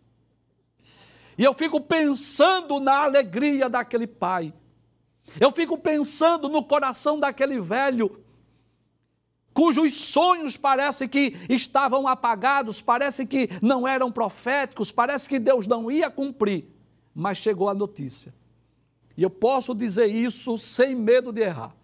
E 1.37 1.45
eu 1.45 1.53
fico 1.53 1.81
pensando 1.81 2.79
na 2.79 3.03
alegria 3.03 3.69
daquele 3.69 4.07
pai. 4.07 4.53
Eu 5.41 5.51
fico 5.51 5.79
pensando 5.79 6.49
no 6.49 6.63
coração 6.63 7.19
daquele 7.19 7.61
velho, 7.61 8.23
cujos 9.53 9.95
sonhos 9.95 10.57
parece 10.57 11.09
que 11.09 11.37
estavam 11.49 12.07
apagados, 12.07 12.83
parece 12.83 13.25
que 13.25 13.49
não 13.63 13.89
eram 13.89 14.13
proféticos, 14.13 14.93
parece 14.93 15.29
que 15.29 15.39
Deus 15.39 15.67
não 15.67 15.91
ia 15.91 16.11
cumprir. 16.11 16.67
Mas 17.15 17.39
chegou 17.39 17.69
a 17.69 17.75
notícia. 17.75 18.35
E 19.17 19.23
eu 19.23 19.31
posso 19.31 19.75
dizer 19.75 20.07
isso 20.07 20.59
sem 20.59 20.95
medo 20.95 21.33
de 21.33 21.41
errar. 21.41 21.75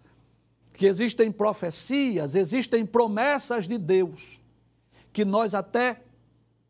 Que 0.73 0.85
existem 0.85 1.31
profecias, 1.31 2.35
existem 2.35 2.85
promessas 2.85 3.67
de 3.67 3.77
Deus 3.77 4.41
que 5.13 5.25
nós 5.25 5.53
até 5.53 6.01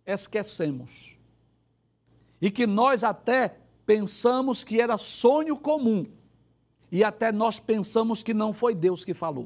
esquecemos. 0.06 1.11
E 2.42 2.50
que 2.50 2.66
nós 2.66 3.04
até 3.04 3.56
pensamos 3.86 4.64
que 4.64 4.82
era 4.82 4.98
sonho 4.98 5.56
comum. 5.56 6.04
E 6.92 7.04
até 7.04 7.32
nós 7.32 7.60
pensamos 7.60 8.24
que 8.24 8.34
não 8.34 8.52
foi 8.52 8.74
Deus 8.74 9.06
que 9.06 9.14
falou. 9.14 9.46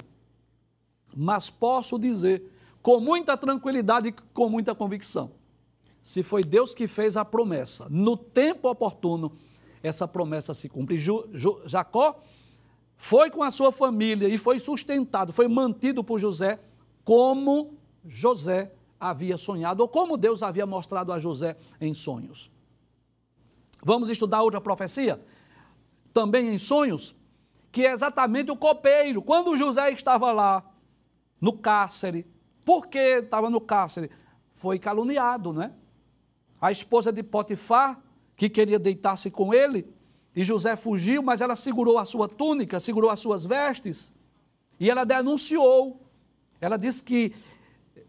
Mas 1.15 1.49
posso 1.49 1.99
dizer, 1.99 2.51
com 2.81 2.99
muita 2.99 3.37
tranquilidade 3.37 4.09
e 4.09 4.15
com 4.33 4.49
muita 4.49 4.73
convicção, 4.73 5.31
se 6.01 6.21
foi 6.21 6.43
Deus 6.43 6.73
que 6.75 6.87
fez 6.87 7.17
a 7.17 7.25
promessa, 7.25 7.87
no 7.89 8.15
tempo 8.15 8.69
oportuno, 8.69 9.31
essa 9.81 10.07
promessa 10.07 10.53
se 10.53 10.69
cumpre. 10.69 10.97
Jacó 11.65 12.21
foi 12.95 13.29
com 13.29 13.43
a 13.43 13.51
sua 13.51 13.71
família 13.71 14.27
e 14.27 14.37
foi 14.37 14.59
sustentado, 14.59 15.33
foi 15.33 15.47
mantido 15.47 16.03
por 16.03 16.19
José 16.19 16.59
como 17.03 17.73
José 18.05 18.71
havia 18.99 19.37
sonhado, 19.37 19.81
ou 19.81 19.87
como 19.87 20.17
Deus 20.17 20.41
havia 20.41 20.65
mostrado 20.65 21.11
a 21.11 21.19
José 21.19 21.57
em 21.79 21.93
sonhos. 21.93 22.51
Vamos 23.85 24.09
estudar 24.09 24.41
outra 24.41 24.59
profecia, 24.59 25.23
também 26.11 26.53
em 26.53 26.57
sonhos, 26.57 27.15
que 27.71 27.85
é 27.85 27.91
exatamente 27.91 28.49
o 28.49 28.57
copeiro. 28.57 29.21
Quando 29.21 29.55
José 29.55 29.91
estava 29.91 30.31
lá, 30.31 30.65
no 31.39 31.53
cárcere, 31.53 32.25
por 32.65 32.87
que 32.87 33.19
estava 33.19 33.47
no 33.47 33.61
cárcere? 33.61 34.09
Foi 34.53 34.79
caluniado, 34.79 35.53
né? 35.53 35.71
A 36.59 36.71
esposa 36.71 37.11
de 37.11 37.21
Potifar, 37.21 38.01
que 38.35 38.49
queria 38.49 38.79
deitar-se 38.79 39.29
com 39.29 39.53
ele, 39.53 39.87
e 40.35 40.43
José 40.43 40.75
fugiu, 40.75 41.21
mas 41.21 41.39
ela 41.39 41.55
segurou 41.55 41.99
a 41.99 42.05
sua 42.05 42.27
túnica, 42.27 42.79
segurou 42.79 43.11
as 43.11 43.19
suas 43.19 43.45
vestes, 43.45 44.11
e 44.79 44.89
ela 44.89 45.05
denunciou. 45.05 46.01
Ela 46.59 46.75
disse 46.75 47.03
que 47.03 47.35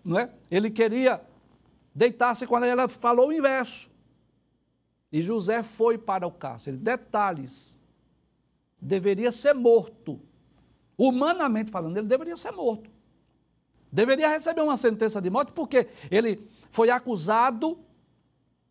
não 0.06 0.18
é? 0.18 0.30
Ele 0.50 0.70
queria 0.70 1.20
deitar-se 1.94 2.46
com 2.46 2.56
ela, 2.56 2.66
ela 2.66 2.88
falou 2.88 3.28
o 3.28 3.32
inverso. 3.32 3.90
E 5.16 5.22
José 5.22 5.62
foi 5.62 5.96
para 5.96 6.26
o 6.26 6.30
cárcere. 6.30 6.76
Detalhes: 6.76 7.80
deveria 8.78 9.32
ser 9.32 9.54
morto. 9.54 10.20
Humanamente 10.98 11.70
falando, 11.70 11.96
ele 11.96 12.06
deveria 12.06 12.36
ser 12.36 12.50
morto. 12.50 12.90
Deveria 13.90 14.28
receber 14.28 14.60
uma 14.60 14.76
sentença 14.76 15.18
de 15.18 15.30
morte, 15.30 15.52
porque 15.52 15.88
ele 16.10 16.46
foi 16.68 16.90
acusado 16.90 17.78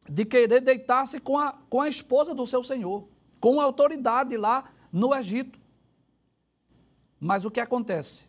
de 0.08 0.23
querer 0.23 0.62
deitar-se 0.62 1.19
com 1.19 1.36
a, 1.36 1.53
com 1.67 1.81
a 1.81 1.89
esposa 1.89 2.36
do 2.36 2.45
seu 2.45 2.63
senhor, 2.63 3.08
com 3.39 3.60
autoridade 3.60 4.38
lá 4.38 4.71
no 4.91 5.15
Egito. 5.15 5.60
Mas 7.19 7.43
o 7.43 7.49
que 7.49 7.60
acontece? 7.60 8.27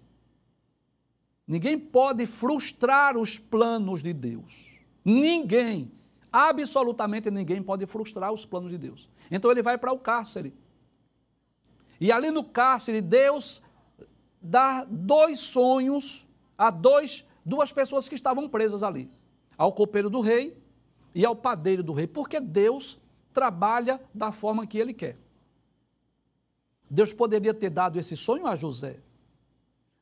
Ninguém 1.47 1.79
pode 1.79 2.27
frustrar 2.27 3.19
os 3.19 3.39
planos 3.39 4.03
de 4.03 4.15
Deus. 4.15 4.81
Ninguém, 5.05 5.93
absolutamente 6.33 7.31
ninguém 7.31 7.63
pode 7.63 7.87
frustrar 7.87 8.33
os 8.33 8.45
planos 8.45 8.71
de 8.71 8.79
Deus. 8.79 9.09
Então 9.31 9.51
ele 9.51 9.63
vai 9.63 9.79
para 9.79 9.93
o 9.93 9.99
cárcere. 9.99 10.55
E 12.01 12.13
ali 12.13 12.31
no 12.31 12.45
cárcere, 12.45 13.01
Deus 13.01 13.63
dá 14.41 14.85
dois 14.85 15.41
sonhos 15.41 16.29
a 16.57 16.71
dois, 16.71 17.25
duas 17.45 17.73
pessoas 17.73 18.09
que 18.09 18.15
estavam 18.15 18.49
presas 18.49 18.83
ali: 18.83 19.11
ao 19.57 19.73
copeiro 19.73 20.11
do 20.11 20.21
rei 20.21 20.57
e 21.15 21.25
ao 21.25 21.35
padeiro 21.35 21.83
do 21.83 21.93
rei, 21.93 22.07
porque 22.07 22.39
Deus 22.41 22.99
trabalha 23.33 24.01
da 24.15 24.33
forma 24.33 24.67
que 24.67 24.79
ele 24.79 24.93
quer. 24.93 25.19
Deus 26.89 27.13
poderia 27.13 27.53
ter 27.53 27.71
dado 27.71 27.99
esse 27.99 28.17
sonho 28.17 28.47
a 28.47 28.55
José. 28.55 29.01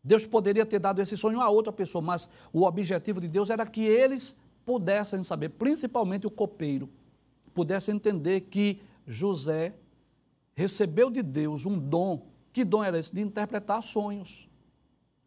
Deus 0.02 0.26
poderia 0.26 0.66
ter 0.66 0.78
dado 0.78 1.00
esse 1.00 1.16
sonho 1.16 1.40
a 1.40 1.48
outra 1.48 1.72
pessoa, 1.72 2.02
mas 2.02 2.28
o 2.52 2.64
objetivo 2.64 3.20
de 3.20 3.28
Deus 3.28 3.48
era 3.48 3.66
que 3.66 3.82
eles 3.82 4.38
pudessem 4.64 5.22
saber, 5.22 5.50
principalmente 5.50 6.26
o 6.26 6.30
copeiro, 6.30 6.88
pudesse 7.52 7.90
entender 7.90 8.42
que 8.42 8.80
José 9.06 9.74
recebeu 10.54 11.10
de 11.10 11.22
Deus 11.22 11.66
um 11.66 11.78
dom. 11.78 12.26
Que 12.52 12.64
dom 12.64 12.82
era 12.82 12.98
esse? 12.98 13.14
De 13.14 13.20
interpretar 13.20 13.82
sonhos. 13.82 14.48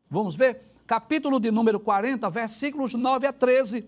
Vamos 0.09 0.35
ver? 0.35 0.61
Capítulo 0.85 1.39
de 1.39 1.51
número 1.51 1.79
40, 1.79 2.29
versículos 2.29 2.93
9 2.93 3.27
a 3.27 3.33
13. 3.33 3.85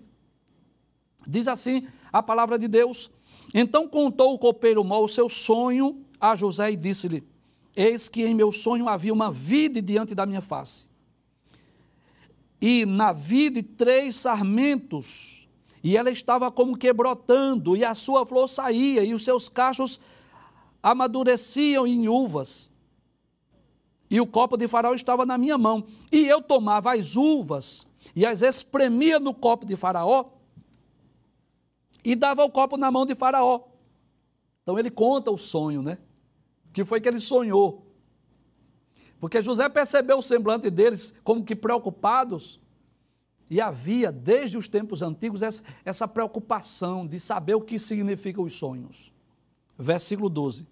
Diz 1.28 1.48
assim 1.48 1.88
a 2.12 2.22
palavra 2.22 2.60
de 2.60 2.68
Deus: 2.68 3.10
Então 3.54 3.88
contou 3.88 4.34
o 4.34 4.40
copeiro 4.40 4.84
mau 4.84 5.04
o 5.04 5.08
seu 5.08 5.30
sonho 5.30 6.04
a 6.20 6.36
José 6.36 6.72
e 6.72 6.76
disse-lhe: 6.76 7.24
Eis 7.76 8.10
que 8.10 8.26
em 8.26 8.36
meu 8.36 8.52
sonho 8.52 8.88
havia 8.90 9.14
uma 9.14 9.32
vide 9.32 9.82
diante 9.82 10.14
da 10.14 10.26
minha 10.26 10.42
face. 10.42 10.88
E 12.62 12.86
na 12.86 13.14
vide 13.14 13.64
três 13.64 14.18
sarmentos, 14.18 15.39
e 15.84 15.96
ela 15.96 16.10
estava 16.10 16.52
como 16.52 16.78
que 16.78 16.92
brotando, 16.92 17.76
e 17.76 17.84
a 17.84 17.96
sua 17.96 18.26
flor 18.26 18.48
saía, 18.48 19.04
e 19.04 19.14
os 19.14 19.24
seus 19.24 19.48
cachos 19.48 20.00
amadureciam 20.82 21.86
em 21.88 22.08
uvas. 22.08 22.72
E 24.10 24.20
o 24.20 24.26
copo 24.26 24.58
de 24.58 24.68
faraó 24.68 24.94
estava 24.94 25.26
na 25.26 25.38
minha 25.38 25.58
mão. 25.58 25.86
E 26.12 26.28
eu 26.28 26.42
tomava 26.42 26.94
as 26.94 27.16
uvas 27.16 27.86
e 28.16 28.26
as 28.26 28.42
espremia 28.42 29.20
no 29.20 29.34
copo 29.34 29.66
de 29.66 29.76
faraó 29.76 30.26
e 32.04 32.16
dava 32.16 32.44
o 32.44 32.50
copo 32.50 32.76
na 32.76 32.90
mão 32.90 33.06
de 33.06 33.14
faraó. 33.14 33.62
Então 34.64 34.80
ele 34.80 34.90
conta 34.90 35.30
o 35.30 35.38
sonho, 35.38 35.82
né? 35.82 36.00
Que 36.74 36.84
foi 36.84 37.00
que 37.00 37.08
ele 37.08 37.20
sonhou. 37.20 37.86
Porque 39.20 39.44
José 39.44 39.68
percebeu 39.70 40.20
o 40.20 40.24
semblante 40.24 40.70
deles 40.70 41.14
como 41.24 41.44
que 41.44 41.56
preocupados. 41.56 42.60
E 43.50 43.60
havia, 43.60 44.12
desde 44.12 44.58
os 44.58 44.68
tempos 44.68 45.02
antigos, 45.02 45.42
essa, 45.84 46.08
preocupação 46.08 47.08
de 47.08 47.20
saber 47.20 47.56
o 47.56 47.62
que 47.62 47.80
significam 47.80 48.44
os 48.44 48.54
sonhos 48.54 49.12
versículo 49.80 50.30
12. 50.30 50.68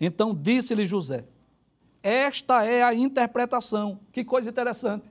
Então 0.00 0.34
disse-lhe 0.34 0.84
José: 0.84 1.24
Esta 2.02 2.64
é 2.64 2.82
a 2.82 2.92
interpretação. 2.92 4.00
Que 4.12 4.24
coisa 4.24 4.50
interessante. 4.50 5.08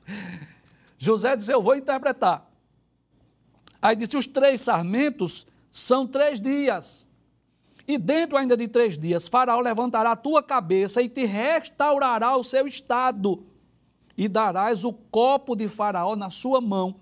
José 0.98 1.36
disse: 1.36 1.52
Eu 1.52 1.62
vou 1.62 1.76
interpretar. 1.76 2.50
Aí 3.80 3.94
disse: 3.94 4.16
Os 4.16 4.26
três 4.26 4.60
sarmentos 4.60 5.46
são 5.70 6.06
três 6.06 6.40
dias. 6.40 7.06
E 7.88 7.98
dentro 7.98 8.36
ainda 8.36 8.56
de 8.56 8.66
três 8.66 8.98
dias, 8.98 9.28
Faraó 9.28 9.60
levantará 9.60 10.10
a 10.10 10.16
tua 10.16 10.42
cabeça 10.42 11.00
e 11.00 11.08
te 11.08 11.24
restaurará 11.24 12.36
o 12.36 12.42
seu 12.42 12.66
estado. 12.66 13.46
E 14.16 14.28
darás 14.28 14.84
o 14.84 14.92
copo 14.92 15.54
de 15.54 15.68
Faraó 15.68 16.16
na 16.16 16.30
sua 16.30 16.60
mão, 16.60 16.96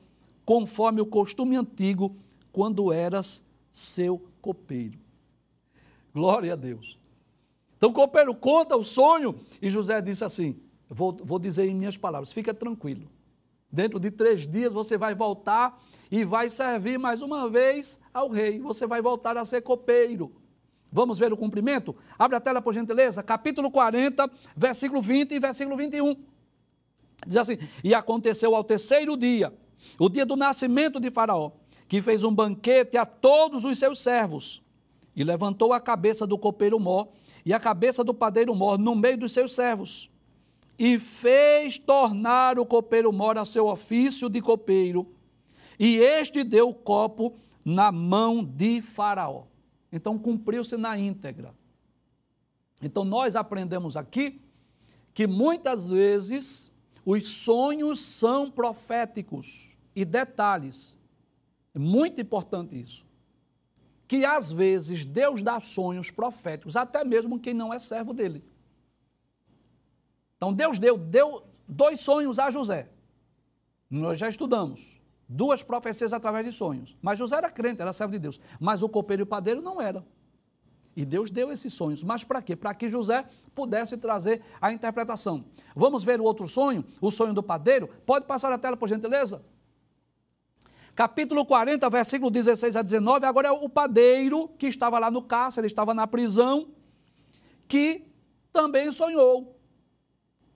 conforme 0.45 1.01
o 1.01 1.07
costume 1.07 1.57
antigo, 1.57 2.17
quando 2.53 2.93
eras 2.93 3.45
seu 3.71 4.23
copeiro. 4.41 4.99
Glória 6.13 6.53
a 6.53 6.57
Deus. 6.57 6.99
Então 7.77 7.91
o 7.91 7.93
copeiro 7.93 8.35
conta 8.35 8.77
o 8.77 8.85
sonho 8.85 9.35
e 9.61 9.69
José 9.69 10.01
disse 10.01 10.25
assim: 10.25 10.57
vou, 10.89 11.17
vou 11.23 11.39
dizer 11.39 11.67
em 11.67 11.75
minhas 11.75 11.97
palavras, 11.97 12.33
fica 12.33 12.55
tranquilo. 12.55 13.09
Dentro 13.71 13.99
de 13.99 14.11
três 14.11 14.47
dias 14.47 14.73
você 14.73 14.97
vai 14.97 15.15
voltar 15.15 15.83
e 16.11 16.25
vai 16.25 16.49
servir 16.49 16.97
mais 16.97 17.21
uma 17.21 17.51
vez 17.51 17.99
ao 18.13 18.29
rei. 18.29 18.61
Você 18.61 18.87
vai 18.87 19.03
voltar 19.03 19.37
a 19.37 19.45
ser 19.45 19.63
copeiro. 19.63 20.33
Vamos 20.93 21.19
ver 21.19 21.33
o 21.33 21.37
cumprimento? 21.37 21.97
Abre 22.17 22.37
a 22.37 22.41
tela, 22.41 22.63
por 22.63 22.73
gentileza. 22.73 23.21
Capítulo 23.21 23.69
40, 23.69 24.31
versículo 24.57 25.01
20 25.03 25.33
e 25.33 25.41
versículo 25.41 25.77
21. 25.77 26.15
Diz 27.27 27.37
assim: 27.37 27.59
E 27.83 27.95
aconteceu 27.95 28.55
ao 28.55 28.65
terceiro 28.65 29.17
dia, 29.17 29.53
o 29.99 30.09
dia 30.09 30.27
do 30.27 30.37
nascimento 30.37 30.99
de 30.99 31.11
Faraó, 31.11 31.53
que 31.89 32.01
fez 32.01 32.25
um 32.25 32.35
banquete 32.35 32.97
a 32.97 33.07
todos 33.07 33.65
os 33.65 33.79
seus 33.79 34.01
servos 34.01 34.63
e 35.15 35.23
levantou 35.23 35.73
a 35.73 35.81
cabeça 35.81 36.27
do 36.27 36.39
copeiro 36.39 36.79
mor 36.81 37.09
e 37.45 37.53
a 37.53 37.61
cabeça 37.61 38.03
do 38.03 38.15
padeiro 38.15 38.55
mor 38.55 38.79
no 38.79 38.95
meio 38.95 39.19
dos 39.19 39.33
seus 39.33 39.55
servos, 39.55 40.11
e 40.79 40.99
fez 40.99 41.79
tornar 41.79 42.59
o 42.59 42.67
copeiro 42.67 43.13
mor 43.13 43.39
a 43.39 43.45
seu 43.45 43.67
ofício 43.69 44.29
de 44.29 44.41
copeiro, 44.41 45.07
e 45.79 45.99
este 45.99 46.43
deu 46.43 46.71
o 46.71 46.75
copo 46.75 47.35
na 47.65 47.93
mão 47.93 48.43
de 48.43 48.81
Faraó. 48.81 49.45
Então 49.93 50.19
cumpriu-se 50.19 50.77
na 50.77 50.99
íntegra. 50.99 51.55
Então 52.83 53.05
nós 53.05 53.37
aprendemos 53.37 53.97
aqui 53.97 54.41
que 55.13 55.27
muitas 55.27 55.89
vezes 55.89 56.73
os 57.05 57.29
sonhos 57.29 58.01
são 58.01 58.51
proféticos. 58.51 59.77
E 59.97 60.05
detalhes, 60.05 60.99
é 61.75 61.79
muito 61.79 62.21
importante 62.21 62.81
isso 62.81 63.05
que 64.07 64.25
às 64.25 64.51
vezes 64.51 65.05
Deus 65.05 65.43
dá 65.43 65.61
sonhos 65.61 66.11
proféticos, 66.11 66.77
até 66.77 67.05
mesmo 67.05 67.41
quem 67.41 67.55
não 67.55 67.73
é 67.73 67.79
servo 67.79 68.13
dele. 68.13 68.45
Então 70.37 70.53
Deus 70.53 70.79
deu, 70.79 70.97
deu 70.99 71.45
dois 71.67 72.01
sonhos 72.01 72.39
a 72.39 72.51
José. 72.51 72.91
Nós 73.91 74.19
já 74.19 74.29
estudamos. 74.29 75.01
Duas 75.27 75.63
profecias 75.63 76.13
através 76.13 76.45
de 76.45 76.53
sonhos. 76.53 76.97
Mas 77.01 77.19
José 77.19 77.37
era 77.37 77.51
crente, 77.51 77.81
era 77.81 77.93
servo 77.93 78.13
de 78.13 78.19
Deus. 78.19 78.39
Mas 78.61 78.83
o 78.83 78.89
copeiro 78.89 79.23
e 79.23 79.25
o 79.25 79.27
padeiro 79.27 79.63
não 79.63 79.81
era. 79.81 80.05
E 80.97 81.05
Deus 81.05 81.31
deu 81.31 81.51
esses 81.51 81.73
sonhos. 81.73 82.03
Mas 82.03 82.25
para 82.25 82.41
quê? 82.41 82.55
Para 82.55 82.75
que 82.75 82.89
José 82.89 83.25
pudesse 83.55 83.97
trazer 83.97 84.43
a 84.61 84.73
interpretação. 84.73 85.45
Vamos 85.75 86.05
ver 86.05 86.21
o 86.21 86.25
outro 86.25 86.47
sonho, 86.47 86.85
o 87.01 87.11
sonho 87.11 87.33
do 87.33 87.43
padeiro. 87.43 87.89
Pode 88.07 88.27
passar 88.27 88.53
a 88.53 88.59
tela, 88.59 88.77
por 88.77 88.89
gentileza? 88.89 89.43
capítulo 90.95 91.45
40, 91.45 91.91
versículo 91.91 92.31
16 92.31 92.77
a 92.77 92.83
19. 92.83 93.27
Agora 93.27 93.49
é 93.49 93.53
o 93.53 93.69
padeiro 93.69 94.49
que 94.59 94.67
estava 94.67 94.99
lá 94.99 95.11
no 95.11 95.23
cárcere, 95.23 95.67
ele 95.67 95.73
estava 95.73 95.93
na 95.93 96.07
prisão, 96.07 96.69
que 97.67 98.07
também 98.53 98.91
sonhou. 98.91 99.59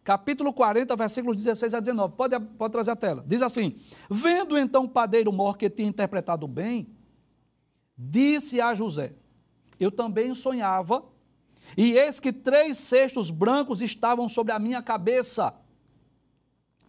Capítulo 0.04 0.52
40, 0.54 0.96
versículos 0.96 1.36
16 1.36 1.74
a 1.74 1.80
19. 1.80 2.14
Pode, 2.14 2.40
pode 2.40 2.72
trazer 2.72 2.92
a 2.92 2.96
tela. 2.96 3.24
Diz 3.26 3.42
assim: 3.42 3.76
Vendo 4.08 4.56
então 4.56 4.84
o 4.84 4.88
padeiro 4.88 5.32
mor 5.32 5.58
que 5.58 5.68
tinha 5.68 5.88
interpretado 5.88 6.46
bem, 6.48 6.88
disse 7.96 8.60
a 8.60 8.72
José: 8.72 9.12
Eu 9.78 9.90
também 9.90 10.34
sonhava, 10.34 11.04
e 11.76 11.92
eis 11.96 12.18
que 12.18 12.32
três 12.32 12.78
cestos 12.78 13.30
brancos 13.30 13.80
estavam 13.80 14.28
sobre 14.28 14.52
a 14.52 14.58
minha 14.58 14.82
cabeça 14.82 15.54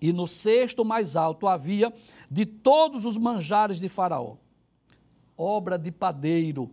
e 0.02 0.13
no 0.13 0.28
cesto 0.28 0.86
mais 0.86 1.15
alto 1.15 1.47
havia 1.47 1.93
de 2.30 2.45
todos 2.45 3.06
os 3.06 3.17
manjares 3.17 3.80
de 3.80 3.89
Faraó, 3.89 4.38
obra 5.38 5.78
de 5.78 5.91
padeiro. 5.91 6.71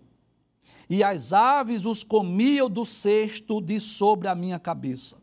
E 0.88 1.02
as 1.02 1.32
aves 1.32 1.84
os 1.84 2.04
comiam 2.04 2.70
do 2.70 2.86
cesto 2.86 3.60
de 3.60 3.80
sobre 3.80 4.28
a 4.28 4.34
minha 4.34 4.58
cabeça. 4.58 5.16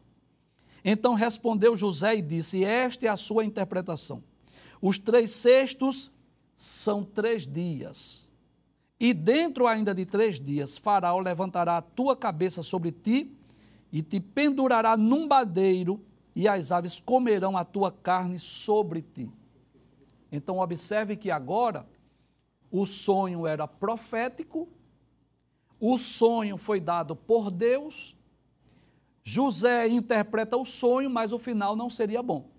Então 0.83 1.13
respondeu 1.13 1.77
José 1.77 2.17
e 2.17 2.21
disse: 2.21 2.65
Esta 2.65 3.05
é 3.05 3.09
a 3.09 3.15
sua 3.15 3.45
interpretação. 3.45 4.21
Os 4.81 4.99
três 4.99 5.31
cestos 5.31 6.11
são 6.57 7.05
três 7.05 7.47
dias. 7.47 8.27
E 9.03 9.13
dentro 9.13 9.67
ainda 9.67 9.93
de 9.93 10.05
três 10.05 10.39
dias, 10.39 10.77
Faraó 10.77 11.19
levantará 11.19 11.75
a 11.75 11.81
tua 11.81 12.15
cabeça 12.15 12.63
sobre 12.63 12.89
ti 12.89 13.35
e 13.91 14.01
te 14.01 14.17
pendurará 14.17 14.95
num 14.95 15.27
badeiro 15.27 15.99
e 16.33 16.47
as 16.47 16.71
aves 16.71 17.01
comerão 17.01 17.57
a 17.57 17.65
tua 17.65 17.91
carne 17.91 18.39
sobre 18.39 19.01
ti. 19.01 19.29
Então, 20.31 20.59
observe 20.59 21.17
que 21.17 21.29
agora 21.29 21.85
o 22.71 22.85
sonho 22.85 23.45
era 23.45 23.67
profético, 23.67 24.69
o 25.81 25.97
sonho 25.97 26.55
foi 26.55 26.79
dado 26.79 27.13
por 27.13 27.51
Deus, 27.51 28.15
José 29.21 29.85
interpreta 29.89 30.55
o 30.55 30.63
sonho, 30.63 31.09
mas 31.09 31.33
o 31.33 31.37
final 31.37 31.75
não 31.75 31.89
seria 31.89 32.23
bom. 32.23 32.53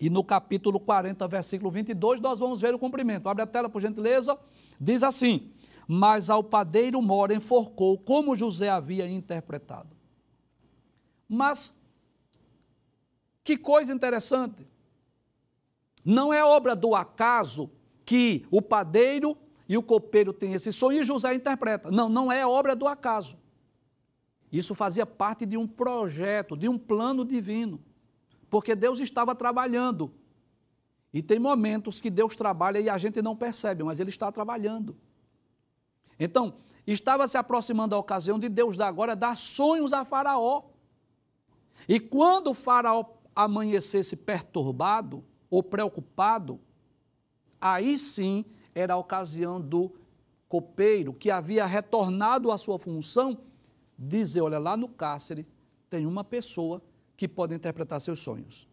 E 0.00 0.10
no 0.10 0.24
capítulo 0.24 0.80
40, 0.80 1.28
versículo 1.28 1.70
22, 1.70 2.20
nós 2.20 2.40
vamos 2.40 2.60
ver 2.60 2.74
o 2.74 2.80
cumprimento. 2.80 3.28
Abre 3.28 3.44
a 3.44 3.46
tela, 3.46 3.68
por 3.68 3.80
gentileza. 3.80 4.36
Diz 4.80 5.02
assim: 5.02 5.50
Mas 5.86 6.30
ao 6.30 6.42
padeiro 6.42 7.00
mora 7.00 7.34
enforcou, 7.34 7.98
como 7.98 8.36
José 8.36 8.68
havia 8.68 9.08
interpretado. 9.08 9.96
Mas, 11.28 11.76
que 13.42 13.56
coisa 13.56 13.92
interessante. 13.92 14.66
Não 16.04 16.32
é 16.32 16.44
obra 16.44 16.76
do 16.76 16.94
acaso 16.94 17.70
que 18.04 18.46
o 18.50 18.62
padeiro 18.62 19.36
e 19.68 19.76
o 19.76 19.82
copeiro 19.82 20.32
têm 20.32 20.54
esse 20.54 20.72
sonho 20.72 21.00
e 21.00 21.04
José 21.04 21.34
interpreta. 21.34 21.90
Não, 21.90 22.08
não 22.08 22.30
é 22.30 22.46
obra 22.46 22.76
do 22.76 22.86
acaso. 22.86 23.36
Isso 24.52 24.74
fazia 24.74 25.04
parte 25.04 25.44
de 25.44 25.56
um 25.56 25.66
projeto, 25.66 26.56
de 26.56 26.68
um 26.68 26.78
plano 26.78 27.24
divino. 27.24 27.80
Porque 28.48 28.76
Deus 28.76 29.00
estava 29.00 29.34
trabalhando. 29.34 30.12
E 31.16 31.22
tem 31.22 31.38
momentos 31.38 31.98
que 31.98 32.10
Deus 32.10 32.36
trabalha 32.36 32.78
e 32.78 32.90
a 32.90 32.98
gente 32.98 33.22
não 33.22 33.34
percebe, 33.34 33.82
mas 33.82 33.98
Ele 33.98 34.10
está 34.10 34.30
trabalhando. 34.30 34.94
Então, 36.20 36.56
estava 36.86 37.26
se 37.26 37.38
aproximando 37.38 37.94
a 37.94 37.98
ocasião 37.98 38.38
de 38.38 38.50
Deus 38.50 38.78
agora 38.80 39.16
dar 39.16 39.34
sonhos 39.34 39.94
a 39.94 40.04
Faraó. 40.04 40.64
E 41.88 41.98
quando 41.98 42.50
o 42.50 42.54
Faraó 42.54 43.02
amanhecesse 43.34 44.14
perturbado, 44.14 45.24
ou 45.48 45.62
preocupado, 45.62 46.60
aí 47.58 47.98
sim 47.98 48.44
era 48.74 48.92
a 48.92 48.98
ocasião 48.98 49.58
do 49.58 49.94
copeiro, 50.46 51.14
que 51.14 51.30
havia 51.30 51.64
retornado 51.64 52.52
à 52.52 52.58
sua 52.58 52.78
função, 52.78 53.38
dizer: 53.98 54.42
olha, 54.42 54.58
lá 54.58 54.76
no 54.76 54.86
cárcere 54.86 55.46
tem 55.88 56.04
uma 56.04 56.22
pessoa 56.22 56.82
que 57.16 57.26
pode 57.26 57.54
interpretar 57.54 58.02
seus 58.02 58.18
sonhos. 58.18 58.68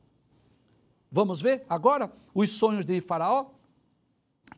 Vamos 1.13 1.39
ver 1.39 1.63
agora 1.69 2.12
os 2.34 2.49
sonhos 2.49 2.88
de 2.88 2.99
Faraó, 2.99 3.52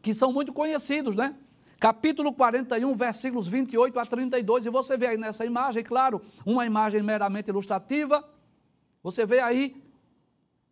que 0.01 0.13
são 0.13 0.31
muito 0.31 0.53
conhecidos, 0.53 1.13
né? 1.13 1.35
Capítulo 1.81 2.31
41, 2.31 2.95
versículos 2.95 3.45
28 3.45 3.99
a 3.99 4.05
32, 4.05 4.65
e 4.65 4.69
você 4.69 4.95
vê 4.95 5.07
aí 5.07 5.17
nessa 5.17 5.45
imagem, 5.45 5.83
claro, 5.83 6.21
uma 6.45 6.65
imagem 6.65 7.03
meramente 7.03 7.49
ilustrativa. 7.49 8.23
Você 9.03 9.25
vê 9.25 9.41
aí 9.41 9.83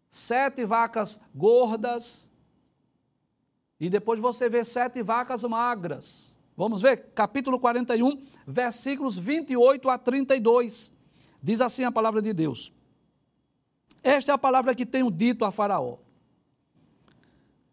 sete 0.10 0.63
vacas 0.63 1.19
gordas, 1.36 2.30
e 3.78 3.89
depois 3.89 4.22
você 4.22 4.48
vê 4.48 4.63
sete 4.63 5.04
vacas 5.04 5.43
magras. 5.43 6.34
Vamos 6.56 6.82
ver? 6.82 7.12
Capítulo 7.13 7.60
41, 7.60 8.26
versículos 8.48 9.17
28 9.17 9.89
a 9.89 9.98
32. 9.98 10.93
Diz 11.41 11.60
assim 11.60 11.84
a 11.84 11.91
palavra 11.91 12.22
de 12.22 12.32
Deus. 12.32 12.72
Esta 14.04 14.34
é 14.34 14.36
a 14.36 14.38
palavra 14.38 14.76
que 14.76 14.86
tenho 14.86 15.10
dito 15.10 15.46
a 15.46 15.52
Faraó. 15.52 15.98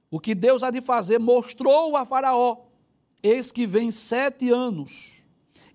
O 0.08 0.20
que 0.20 0.34
Deus 0.34 0.62
há 0.62 0.70
de 0.70 0.80
fazer 0.80 1.18
mostrou 1.18 1.96
a 1.96 2.04
Faraó. 2.04 2.66
Eis 3.22 3.52
que 3.52 3.66
vem 3.66 3.90
sete 3.90 4.50
anos, 4.50 5.22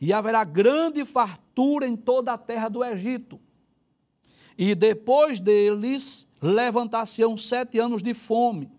e 0.01 0.11
haverá 0.11 0.43
grande 0.43 1.05
fartura 1.05 1.87
em 1.87 1.95
toda 1.95 2.33
a 2.33 2.37
terra 2.37 2.69
do 2.69 2.83
Egito. 2.83 3.39
E 4.57 4.73
depois 4.73 5.39
deles 5.39 6.27
levantar-se-ão 6.41 7.37
sete 7.37 7.77
anos 7.77 8.01
de 8.01 8.13
fome, 8.13 8.71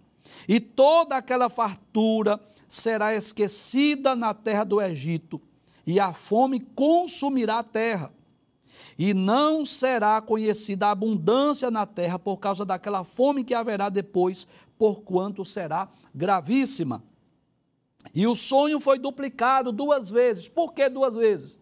e 0.48 0.58
toda 0.58 1.16
aquela 1.16 1.48
fartura 1.48 2.40
será 2.68 3.14
esquecida 3.14 4.16
na 4.16 4.34
terra 4.34 4.64
do 4.64 4.80
Egito, 4.82 5.40
e 5.86 6.00
a 6.00 6.12
fome 6.12 6.58
consumirá 6.58 7.60
a 7.60 7.64
terra. 7.64 8.12
E 8.98 9.12
não 9.12 9.66
será 9.66 10.20
conhecida 10.20 10.86
a 10.86 10.90
abundância 10.90 11.70
na 11.70 11.84
terra 11.84 12.18
por 12.18 12.38
causa 12.38 12.64
daquela 12.64 13.04
fome 13.04 13.44
que 13.44 13.54
haverá 13.54 13.88
depois, 13.88 14.46
porquanto 14.78 15.44
será 15.44 15.88
gravíssima. 16.14 17.02
E 18.14 18.26
o 18.26 18.34
sonho 18.34 18.80
foi 18.80 18.98
duplicado 18.98 19.70
duas 19.72 20.08
vezes. 20.08 20.48
Por 20.48 20.72
que 20.72 20.88
duas 20.88 21.14
vezes? 21.14 21.58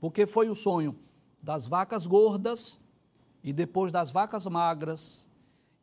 Porque 0.00 0.26
foi 0.26 0.48
o 0.48 0.54
sonho 0.54 0.96
das 1.42 1.66
vacas 1.66 2.06
gordas 2.06 2.78
e 3.42 3.52
depois 3.52 3.92
das 3.92 4.10
vacas 4.10 4.46
magras 4.46 5.28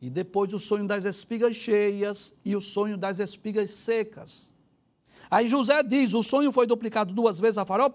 e 0.01 0.09
depois 0.09 0.53
o 0.53 0.59
sonho 0.59 0.87
das 0.87 1.05
espigas 1.05 1.55
cheias 1.55 2.35
e 2.43 2.55
o 2.55 2.61
sonho 2.61 2.97
das 2.97 3.19
espigas 3.19 3.71
secas. 3.71 4.53
Aí 5.29 5.47
José 5.47 5.81
diz: 5.83 6.13
o 6.13 6.23
sonho 6.23 6.51
foi 6.51 6.67
duplicado 6.67 7.13
duas 7.13 7.39
vezes 7.39 7.57
a 7.57 7.65
Faraó, 7.65 7.91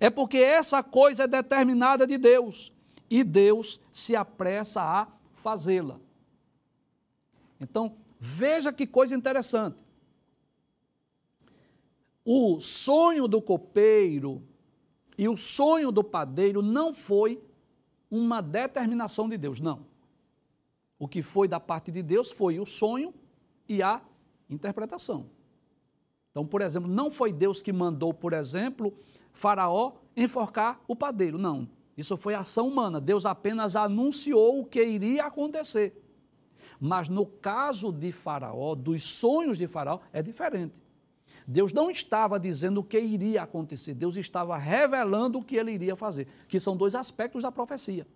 é 0.00 0.10
porque 0.10 0.38
essa 0.38 0.82
coisa 0.82 1.24
é 1.24 1.26
determinada 1.26 2.06
de 2.06 2.18
Deus 2.18 2.72
e 3.10 3.24
Deus 3.24 3.80
se 3.92 4.14
apressa 4.14 4.82
a 4.82 5.08
fazê-la. 5.34 5.98
Então, 7.60 7.96
veja 8.18 8.72
que 8.72 8.86
coisa 8.86 9.14
interessante. 9.14 9.82
O 12.24 12.60
sonho 12.60 13.26
do 13.26 13.40
copeiro 13.40 14.42
e 15.16 15.28
o 15.28 15.36
sonho 15.36 15.90
do 15.90 16.04
padeiro 16.04 16.62
não 16.62 16.92
foi 16.92 17.42
uma 18.10 18.40
determinação 18.40 19.28
de 19.28 19.36
Deus, 19.36 19.60
não. 19.60 19.86
O 20.98 21.08
que 21.08 21.22
foi 21.22 21.48
da 21.48 21.58
parte 21.58 21.90
de 21.90 22.02
Deus 22.02 22.30
foi 22.30 22.58
o 22.58 22.66
sonho 22.66 23.14
e 23.68 23.82
a 23.82 24.02
interpretação. 24.48 25.30
Então, 26.30 26.46
por 26.46 26.60
exemplo, 26.60 26.88
não 26.88 27.10
foi 27.10 27.32
Deus 27.32 27.62
que 27.62 27.72
mandou, 27.72 28.12
por 28.12 28.32
exemplo, 28.32 28.96
Faraó 29.38 29.92
enforcar 30.16 30.80
o 30.88 30.96
padeiro. 30.96 31.38
Não. 31.38 31.68
Isso 31.96 32.16
foi 32.16 32.34
ação 32.34 32.66
humana. 32.66 33.00
Deus 33.00 33.24
apenas 33.24 33.76
anunciou 33.76 34.60
o 34.60 34.64
que 34.64 34.82
iria 34.82 35.26
acontecer. 35.26 35.96
Mas 36.80 37.08
no 37.08 37.24
caso 37.24 37.92
de 37.92 38.10
Faraó, 38.10 38.74
dos 38.74 39.04
sonhos 39.04 39.56
de 39.56 39.68
Faraó, 39.68 40.00
é 40.12 40.20
diferente. 40.20 40.80
Deus 41.46 41.72
não 41.72 41.88
estava 41.88 42.38
dizendo 42.38 42.80
o 42.80 42.84
que 42.84 42.98
iria 42.98 43.42
acontecer, 43.42 43.94
Deus 43.94 44.16
estava 44.16 44.58
revelando 44.58 45.38
o 45.38 45.44
que 45.44 45.56
ele 45.56 45.70
iria 45.70 45.94
fazer, 45.94 46.26
que 46.48 46.58
são 46.58 46.76
dois 46.76 46.96
aspectos 46.96 47.42
da 47.42 47.52
profecia. 47.52 48.06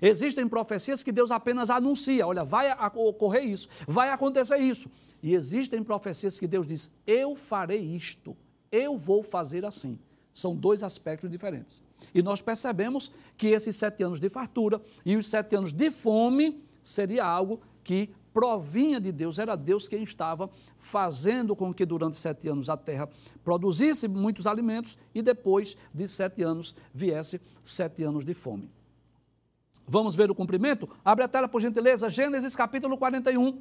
Existem 0.00 0.48
profecias 0.48 1.02
que 1.02 1.12
Deus 1.12 1.30
apenas 1.30 1.68
anuncia: 1.68 2.26
olha, 2.26 2.44
vai 2.44 2.72
ocorrer 2.94 3.44
isso, 3.44 3.68
vai 3.86 4.08
acontecer 4.08 4.56
isso. 4.56 4.90
E 5.22 5.34
existem 5.34 5.84
profecias 5.84 6.38
que 6.38 6.48
Deus 6.48 6.66
diz: 6.66 6.90
eu 7.06 7.36
farei 7.36 7.80
isto, 7.80 8.34
eu 8.70 8.96
vou 8.96 9.22
fazer 9.22 9.66
assim. 9.66 9.98
São 10.32 10.56
dois 10.56 10.82
aspectos 10.82 11.30
diferentes. 11.30 11.82
E 12.14 12.22
nós 12.22 12.42
percebemos 12.42 13.12
que 13.36 13.48
esses 13.48 13.76
sete 13.76 14.02
anos 14.02 14.18
de 14.18 14.28
fartura 14.28 14.80
e 15.04 15.16
os 15.16 15.26
sete 15.26 15.54
anos 15.56 15.72
de 15.72 15.90
fome 15.90 16.62
seria 16.82 17.24
algo 17.24 17.60
que 17.84 18.10
provinha 18.32 18.98
de 18.98 19.12
Deus, 19.12 19.38
era 19.38 19.54
Deus 19.54 19.88
quem 19.88 20.02
estava 20.02 20.50
fazendo 20.78 21.54
com 21.54 21.72
que 21.72 21.84
durante 21.84 22.18
sete 22.18 22.48
anos 22.48 22.68
a 22.68 22.76
terra 22.76 23.08
produzisse 23.44 24.08
muitos 24.08 24.46
alimentos 24.46 24.96
e 25.14 25.20
depois 25.20 25.76
de 25.92 26.08
sete 26.08 26.42
anos 26.42 26.74
viesse 26.94 27.40
sete 27.62 28.02
anos 28.02 28.24
de 28.24 28.32
fome. 28.32 28.70
Vamos 29.86 30.14
ver 30.14 30.30
o 30.30 30.34
cumprimento? 30.34 30.88
Abre 31.04 31.24
a 31.24 31.28
tela, 31.28 31.48
por 31.48 31.60
gentileza, 31.60 32.08
Gênesis 32.08 32.56
capítulo 32.56 32.96
41, 32.96 33.60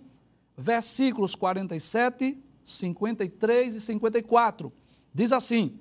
versículos 0.55 1.35
47, 1.35 2.41
53 2.63 3.75
e 3.75 3.81
54. 3.81 4.71
Diz 5.13 5.31
assim: 5.31 5.79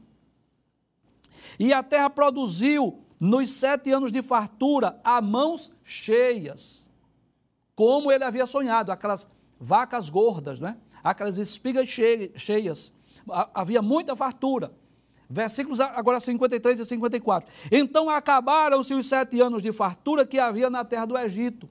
E 1.58 1.72
a 1.72 1.82
terra 1.82 2.10
produziu 2.10 3.04
nos 3.20 3.50
sete 3.50 3.90
anos 3.90 4.12
de 4.12 4.22
fartura 4.22 4.98
a 5.04 5.20
mãos 5.20 5.72
cheias, 5.84 6.90
como 7.74 8.10
ele 8.10 8.24
havia 8.24 8.46
sonhado, 8.46 8.90
aquelas 8.90 9.28
vacas 9.58 10.08
gordas, 10.08 10.58
né? 10.60 10.76
aquelas 11.02 11.38
espigas 11.38 11.88
cheias. 11.88 12.92
Havia 13.54 13.82
muita 13.82 14.16
fartura. 14.16 14.72
Versículos 15.28 15.80
agora 15.80 16.18
53 16.18 16.80
e 16.80 16.84
54. 16.84 17.48
Então 17.70 18.10
acabaram-se 18.10 18.92
os 18.94 19.06
sete 19.06 19.40
anos 19.40 19.62
de 19.62 19.72
fartura 19.72 20.26
que 20.26 20.38
havia 20.38 20.68
na 20.68 20.84
terra 20.84 21.04
do 21.04 21.16
Egito. 21.16 21.68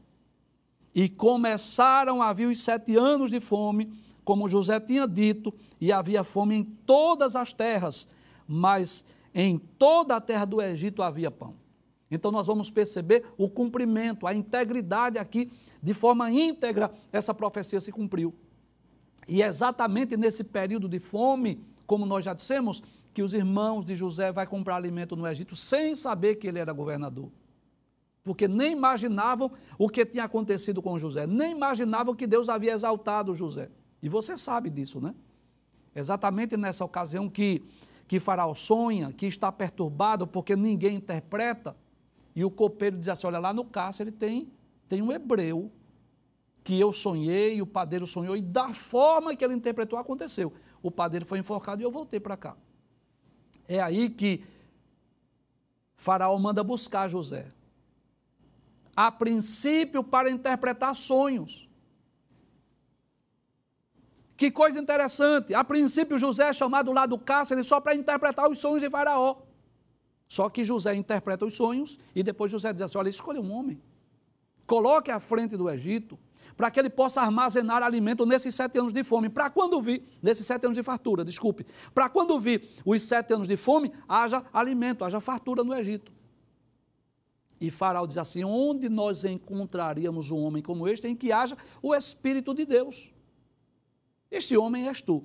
E 0.96 1.10
começaram 1.10 2.22
a 2.22 2.32
vir 2.32 2.48
os 2.48 2.62
sete 2.62 2.96
anos 2.96 3.32
de 3.32 3.40
fome, 3.40 3.94
como 4.24 4.50
José 4.50 4.80
tinha 4.80 5.08
dito, 5.08 5.54
e 5.80 5.92
havia 5.92 6.24
fome 6.24 6.56
em 6.56 6.64
todas 6.64 7.36
as 7.36 7.52
terras, 7.52 8.08
mas 8.48 9.06
em 9.34 9.58
toda 9.58 10.16
a 10.16 10.22
terra 10.22 10.46
do 10.46 10.62
Egito 10.62 11.02
havia 11.02 11.30
pão. 11.30 11.56
Então 12.12 12.32
nós 12.32 12.48
vamos 12.48 12.70
perceber 12.70 13.24
o 13.38 13.50
cumprimento, 13.50 14.26
a 14.26 14.34
integridade 14.34 15.18
aqui, 15.18 15.52
de 15.82 15.94
forma 15.94 16.32
íntegra, 16.32 16.92
essa 17.12 17.34
profecia 17.34 17.80
se 17.80 17.92
cumpriu. 17.92 18.34
E 19.28 19.44
exatamente 19.44 20.18
nesse 20.18 20.44
período 20.44 20.90
de 20.90 21.00
fome, 21.00 21.64
como 21.86 22.06
nós 22.06 22.26
já 22.26 22.34
dissemos, 22.34 22.82
que 23.14 23.22
os 23.22 23.34
irmãos 23.34 23.86
de 23.86 23.96
José 23.96 24.32
vai 24.32 24.48
comprar 24.48 24.76
alimento 24.76 25.16
no 25.16 25.28
Egito 25.28 25.56
sem 25.56 25.96
saber 25.96 26.36
que 26.36 26.48
ele 26.48 26.60
era 26.60 26.74
governador. 26.74 27.32
Porque 28.24 28.48
nem 28.48 28.74
imaginavam 28.74 29.52
o 29.78 29.90
que 29.90 30.06
tinha 30.06 30.24
acontecido 30.24 30.82
com 30.82 30.98
José, 30.98 31.26
nem 31.26 31.52
imaginavam 31.52 32.16
que 32.16 32.28
Deus 32.28 32.50
havia 32.50 32.74
exaltado 32.74 33.36
José. 33.36 33.70
E 34.02 34.10
você 34.10 34.38
sabe 34.38 34.70
disso, 34.70 35.00
né? 35.00 35.14
Exatamente 35.96 36.56
nessa 36.56 36.86
ocasião 36.86 37.30
que, 37.30 37.64
que 38.10 38.20
Faraó 38.20 38.56
sonha, 38.56 39.14
que 39.14 39.28
está 39.28 39.52
perturbado 39.52 40.26
porque 40.26 40.56
ninguém 40.56 40.96
interpreta, 40.96 41.78
e 42.36 42.44
o 42.44 42.50
copeiro 42.50 42.98
diz 42.98 43.08
assim: 43.08 43.28
olha, 43.28 43.38
lá 43.38 43.54
no 43.54 43.64
cárcere 43.64 44.12
tem, 44.12 44.52
tem 44.88 45.00
um 45.00 45.12
hebreu 45.12 45.72
que 46.64 46.78
eu 46.80 46.92
sonhei, 46.92 47.62
o 47.62 47.68
padeiro 47.68 48.08
sonhou, 48.08 48.36
e 48.36 48.42
da 48.42 48.74
forma 48.74 49.36
que 49.36 49.46
ele 49.46 49.54
interpretou, 49.54 50.00
aconteceu. 50.00 50.52
O 50.82 50.90
padeiro 50.90 51.24
foi 51.24 51.38
enforcado 51.38 51.84
e 51.84 51.86
eu 51.86 51.92
voltei 51.92 52.20
para 52.20 52.36
cá. 52.36 52.58
É 53.68 53.80
aí 53.80 54.10
que 54.10 54.44
Faraó 55.96 56.36
manda 56.40 56.64
buscar 56.64 57.08
José. 57.08 57.52
A 58.96 59.12
princípio, 59.12 60.04
para 60.04 60.32
interpretar 60.32 60.96
sonhos. 60.96 61.69
Que 64.40 64.50
coisa 64.50 64.80
interessante. 64.80 65.54
A 65.54 65.66
princípio, 65.66 66.18
José 66.18 66.48
é 66.48 66.54
chamado 66.54 66.94
lá 66.94 67.06
do 67.06 67.20
cárcere 67.20 67.62
só 67.62 67.82
para 67.82 67.94
interpretar 67.94 68.50
os 68.50 68.58
sonhos 68.58 68.82
de 68.82 68.90
Faraó. 68.90 69.36
Só 70.30 70.50
que 70.50 70.64
José 70.64 70.96
interpreta 70.96 71.46
os 71.46 71.58
sonhos 71.58 72.00
e 72.16 72.24
depois 72.24 72.50
José 72.50 72.72
diz 72.72 72.84
assim: 72.84 72.98
olha, 72.98 73.10
escolha 73.10 73.42
um 73.42 73.52
homem. 73.52 73.82
Coloque 74.66 75.12
à 75.12 75.20
frente 75.20 75.58
do 75.58 75.70
Egito 75.70 76.18
para 76.56 76.72
que 76.72 76.80
ele 76.80 76.90
possa 76.90 77.20
armazenar 77.20 77.84
alimento 77.84 78.26
nesses 78.26 78.56
sete 78.56 78.80
anos 78.80 78.94
de 78.94 79.04
fome. 79.04 79.28
Para 79.28 79.50
quando 79.50 79.82
vir, 79.82 80.08
nesses 80.24 80.46
sete 80.46 80.66
anos 80.66 80.78
de 80.78 80.84
fartura, 80.84 81.26
desculpe. 81.26 81.66
Para 81.94 82.08
quando 82.08 82.40
vir 82.40 82.64
os 82.86 83.02
sete 83.02 83.34
anos 83.34 83.46
de 83.46 83.58
fome, 83.58 83.92
haja 84.08 84.46
alimento, 84.54 85.04
haja 85.04 85.20
fartura 85.20 85.66
no 85.66 85.76
Egito. 85.76 86.14
E 87.60 87.70
Faraó 87.70 88.06
diz 88.06 88.18
assim: 88.18 88.46
onde 88.46 88.88
nós 88.88 89.26
encontraríamos 89.26 90.32
um 90.32 90.38
homem 90.38 90.64
como 90.64 90.88
este 90.88 91.10
em 91.10 91.16
que 91.16 91.30
haja 91.30 91.58
o 91.82 91.94
Espírito 91.94 92.54
de 92.54 92.66
Deus? 92.66 93.19
Este 94.32 94.58
homem 94.58 94.88
és 94.88 95.02
tu. 95.02 95.24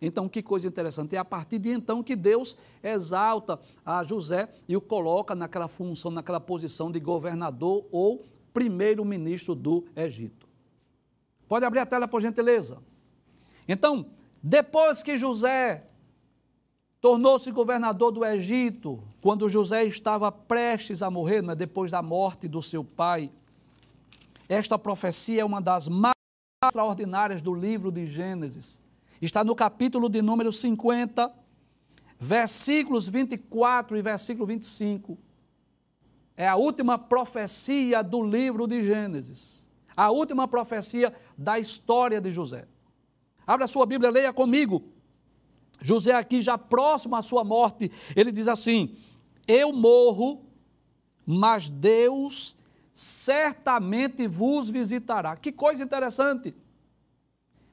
Então, 0.00 0.28
que 0.28 0.42
coisa 0.42 0.66
interessante. 0.66 1.14
É 1.14 1.18
a 1.18 1.24
partir 1.24 1.58
de 1.58 1.70
então 1.70 2.02
que 2.02 2.16
Deus 2.16 2.56
exalta 2.82 3.60
a 3.84 4.02
José 4.02 4.48
e 4.66 4.76
o 4.76 4.80
coloca 4.80 5.34
naquela 5.34 5.68
função, 5.68 6.10
naquela 6.10 6.40
posição 6.40 6.90
de 6.90 6.98
governador 6.98 7.86
ou 7.90 8.24
primeiro-ministro 8.52 9.54
do 9.54 9.84
Egito. 9.94 10.48
Pode 11.46 11.64
abrir 11.64 11.80
a 11.80 11.86
tela, 11.86 12.08
por 12.08 12.22
gentileza. 12.22 12.78
Então, 13.68 14.06
depois 14.42 15.02
que 15.02 15.18
José 15.18 15.86
tornou-se 17.00 17.50
governador 17.50 18.10
do 18.10 18.24
Egito, 18.24 19.02
quando 19.20 19.48
José 19.48 19.84
estava 19.84 20.30
prestes 20.30 21.02
a 21.02 21.10
morrer, 21.10 21.42
né, 21.42 21.54
depois 21.54 21.90
da 21.90 22.02
morte 22.02 22.46
do 22.46 22.62
seu 22.62 22.84
pai, 22.84 23.30
esta 24.48 24.78
profecia 24.78 25.42
é 25.42 25.44
uma 25.44 25.60
das 25.60 25.88
mais 25.88 26.19
extraordinárias 26.62 27.40
do 27.40 27.54
livro 27.54 27.90
de 27.90 28.06
Gênesis. 28.06 28.78
Está 29.18 29.42
no 29.42 29.54
capítulo 29.54 30.10
de 30.10 30.20
número 30.20 30.52
50, 30.52 31.32
versículos 32.18 33.08
24 33.08 33.96
e 33.96 34.02
versículo 34.02 34.44
25. 34.44 35.16
É 36.36 36.46
a 36.46 36.56
última 36.56 36.98
profecia 36.98 38.02
do 38.02 38.22
livro 38.22 38.66
de 38.66 38.82
Gênesis. 38.82 39.66
A 39.96 40.10
última 40.10 40.46
profecia 40.46 41.14
da 41.34 41.58
história 41.58 42.20
de 42.20 42.30
José. 42.30 42.68
Abra 43.46 43.66
sua 43.66 43.86
Bíblia, 43.86 44.10
leia 44.10 44.30
comigo. 44.30 44.82
José, 45.80 46.12
aqui 46.12 46.42
já 46.42 46.58
próximo 46.58 47.16
à 47.16 47.22
sua 47.22 47.42
morte, 47.42 47.90
ele 48.14 48.30
diz 48.30 48.48
assim: 48.48 48.98
Eu 49.48 49.72
morro, 49.72 50.44
mas 51.24 51.70
Deus 51.70 52.54
certamente 52.92 54.26
vos 54.26 54.68
visitará. 54.68 55.36
Que 55.36 55.52
coisa 55.52 55.84
interessante. 55.84 56.54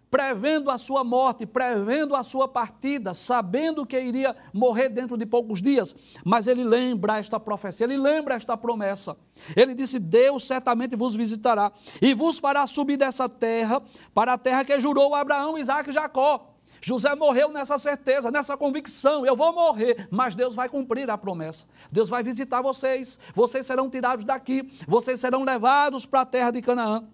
Prevendo 0.09 0.71
a 0.71 0.77
sua 0.77 1.03
morte, 1.03 1.45
prevendo 1.45 2.15
a 2.15 2.23
sua 2.23 2.47
partida, 2.47 3.13
sabendo 3.13 3.85
que 3.85 3.99
iria 3.99 4.33
morrer 4.53 4.87
dentro 4.87 5.17
de 5.17 5.25
poucos 5.25 5.61
dias, 5.61 5.93
mas 6.23 6.47
ele 6.47 6.63
lembra 6.63 7.19
esta 7.19 7.37
profecia, 7.37 7.83
ele 7.83 7.97
lembra 7.97 8.35
esta 8.35 8.55
promessa. 8.55 9.17
Ele 9.53 9.75
disse: 9.75 9.99
Deus 9.99 10.47
certamente 10.47 10.95
vos 10.95 11.13
visitará 11.13 11.73
e 12.01 12.13
vos 12.13 12.39
fará 12.39 12.65
subir 12.65 12.95
dessa 12.95 13.27
terra 13.27 13.81
para 14.13 14.33
a 14.33 14.37
terra 14.37 14.63
que 14.63 14.79
jurou 14.79 15.13
Abraão, 15.13 15.57
Isaac 15.57 15.89
e 15.89 15.93
Jacó. 15.93 16.56
José 16.81 17.13
morreu 17.15 17.49
nessa 17.49 17.77
certeza, 17.77 18.31
nessa 18.31 18.55
convicção: 18.55 19.25
eu 19.25 19.35
vou 19.35 19.53
morrer, 19.53 20.07
mas 20.11 20.35
Deus 20.35 20.55
vai 20.55 20.69
cumprir 20.69 21.09
a 21.09 21.17
promessa. 21.17 21.65
Deus 21.91 22.09
vai 22.09 22.23
visitar 22.23 22.61
vocês, 22.61 23.19
vocês 23.33 23.65
serão 23.65 23.89
tirados 23.89 24.25
daqui, 24.25 24.69
vocês 24.87 25.19
serão 25.19 25.43
levados 25.43 26.05
para 26.05 26.21
a 26.21 26.25
terra 26.25 26.51
de 26.51 26.61
Canaã, 26.61 27.07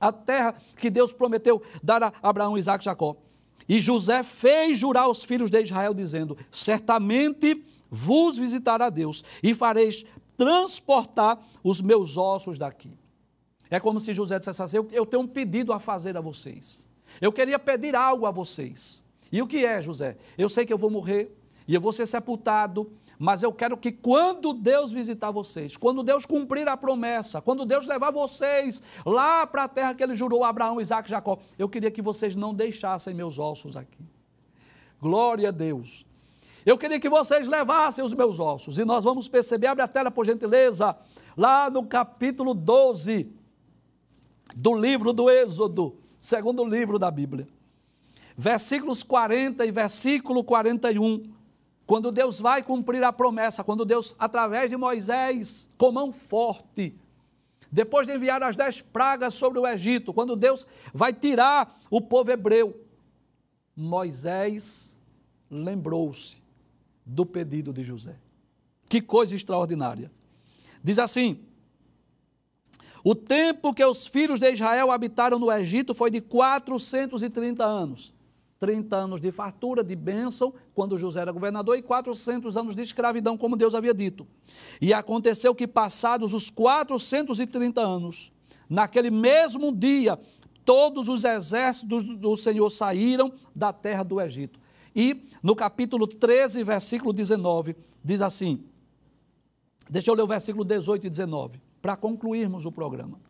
a 0.00 0.12
terra 0.12 0.54
que 0.76 0.90
Deus 0.90 1.12
prometeu 1.12 1.62
dar 1.82 2.02
a 2.02 2.12
Abraão, 2.22 2.56
Isaac 2.56 2.82
e 2.82 2.84
Jacó. 2.84 3.16
E 3.68 3.80
José 3.80 4.22
fez 4.22 4.78
jurar 4.78 5.04
aos 5.04 5.22
filhos 5.22 5.50
de 5.50 5.62
Israel, 5.62 5.94
dizendo: 5.94 6.36
Certamente 6.50 7.64
vos 7.88 8.36
visitará 8.36 8.88
Deus 8.90 9.24
e 9.42 9.54
fareis 9.54 10.04
transportar 10.36 11.38
os 11.62 11.80
meus 11.80 12.16
ossos 12.16 12.58
daqui. 12.58 12.92
É 13.70 13.78
como 13.78 14.00
se 14.00 14.12
José 14.12 14.38
dissesse 14.38 14.62
assim: 14.62 14.76
Eu 14.90 15.06
tenho 15.06 15.22
um 15.22 15.26
pedido 15.26 15.72
a 15.72 15.78
fazer 15.78 16.16
a 16.16 16.20
vocês. 16.20 16.89
Eu 17.20 17.32
queria 17.32 17.58
pedir 17.58 17.94
algo 17.94 18.26
a 18.26 18.30
vocês. 18.30 19.02
E 19.30 19.42
o 19.42 19.46
que 19.46 19.64
é, 19.64 19.82
José? 19.82 20.16
Eu 20.38 20.48
sei 20.48 20.64
que 20.64 20.72
eu 20.72 20.78
vou 20.78 20.90
morrer 20.90 21.36
e 21.68 21.74
eu 21.74 21.80
vou 21.80 21.92
ser 21.92 22.06
sepultado, 22.06 22.90
mas 23.18 23.42
eu 23.42 23.52
quero 23.52 23.76
que 23.76 23.92
quando 23.92 24.52
Deus 24.52 24.90
visitar 24.90 25.30
vocês, 25.30 25.76
quando 25.76 26.02
Deus 26.02 26.24
cumprir 26.24 26.66
a 26.66 26.76
promessa, 26.76 27.40
quando 27.40 27.64
Deus 27.64 27.86
levar 27.86 28.10
vocês 28.10 28.82
lá 29.04 29.46
para 29.46 29.64
a 29.64 29.68
terra 29.68 29.94
que 29.94 30.02
ele 30.02 30.14
jurou 30.14 30.42
a 30.42 30.48
Abraão, 30.48 30.80
Isaac 30.80 31.08
e 31.08 31.10
Jacó, 31.10 31.38
eu 31.58 31.68
queria 31.68 31.90
que 31.90 32.00
vocês 32.00 32.34
não 32.34 32.54
deixassem 32.54 33.14
meus 33.14 33.38
ossos 33.38 33.76
aqui. 33.76 34.04
Glória 35.00 35.48
a 35.48 35.52
Deus. 35.52 36.04
Eu 36.64 36.76
queria 36.76 36.98
que 36.98 37.08
vocês 37.08 37.46
levassem 37.46 38.04
os 38.04 38.12
meus 38.12 38.40
ossos. 38.40 38.78
E 38.78 38.84
nós 38.84 39.04
vamos 39.04 39.28
perceber, 39.28 39.66
abre 39.66 39.82
a 39.82 39.88
tela 39.88 40.10
por 40.10 40.26
gentileza, 40.26 40.96
lá 41.36 41.70
no 41.70 41.86
capítulo 41.86 42.52
12 42.52 43.30
do 44.56 44.74
livro 44.74 45.12
do 45.12 45.30
Êxodo 45.30 45.99
segundo 46.20 46.64
livro 46.64 46.98
da 46.98 47.10
Bíblia. 47.10 47.48
Versículos 48.36 49.02
40 49.02 49.64
e 49.64 49.72
versículo 49.72 50.44
41. 50.44 51.32
Quando 51.86 52.12
Deus 52.12 52.38
vai 52.38 52.62
cumprir 52.62 53.02
a 53.02 53.12
promessa, 53.12 53.64
quando 53.64 53.84
Deus, 53.84 54.14
através 54.18 54.70
de 54.70 54.76
Moisés, 54.76 55.68
com 55.76 55.90
mão 55.90 56.12
forte, 56.12 56.94
depois 57.72 58.06
de 58.06 58.14
enviar 58.14 58.42
as 58.42 58.54
dez 58.54 58.80
pragas 58.80 59.34
sobre 59.34 59.58
o 59.58 59.66
Egito, 59.66 60.12
quando 60.12 60.36
Deus 60.36 60.66
vai 60.94 61.12
tirar 61.12 61.78
o 61.90 62.00
povo 62.00 62.30
hebreu, 62.30 62.84
Moisés 63.74 64.98
lembrou-se 65.50 66.42
do 67.04 67.26
pedido 67.26 67.72
de 67.72 67.82
José. 67.82 68.16
Que 68.88 69.00
coisa 69.00 69.34
extraordinária. 69.34 70.10
Diz 70.82 70.98
assim: 70.98 71.44
o 73.02 73.14
tempo 73.14 73.72
que 73.72 73.84
os 73.84 74.06
filhos 74.06 74.38
de 74.38 74.52
Israel 74.52 74.90
habitaram 74.90 75.38
no 75.38 75.50
Egito 75.50 75.94
foi 75.94 76.10
de 76.10 76.20
430 76.20 77.64
anos. 77.64 78.14
30 78.58 78.94
anos 78.94 79.20
de 79.22 79.32
fartura, 79.32 79.82
de 79.82 79.96
bênção, 79.96 80.52
quando 80.74 80.98
José 80.98 81.20
era 81.20 81.32
governador, 81.32 81.78
e 81.78 81.82
400 81.82 82.58
anos 82.58 82.76
de 82.76 82.82
escravidão, 82.82 83.38
como 83.38 83.56
Deus 83.56 83.74
havia 83.74 83.94
dito. 83.94 84.26
E 84.82 84.92
aconteceu 84.92 85.54
que, 85.54 85.66
passados 85.66 86.34
os 86.34 86.50
430 86.50 87.80
anos, 87.80 88.30
naquele 88.68 89.10
mesmo 89.10 89.72
dia, 89.72 90.18
todos 90.62 91.08
os 91.08 91.24
exércitos 91.24 92.04
do 92.04 92.36
Senhor 92.36 92.68
saíram 92.68 93.32
da 93.56 93.72
terra 93.72 94.02
do 94.02 94.20
Egito. 94.20 94.60
E 94.94 95.26
no 95.42 95.56
capítulo 95.56 96.06
13, 96.06 96.62
versículo 96.62 97.14
19, 97.14 97.74
diz 98.04 98.20
assim: 98.20 98.62
deixa 99.88 100.10
eu 100.10 100.14
ler 100.14 100.22
o 100.22 100.26
versículo 100.26 100.64
18 100.64 101.06
e 101.06 101.10
19 101.10 101.69
para 101.80 101.96
concluirmos 101.96 102.66
o 102.66 102.72
programa. 102.72 103.20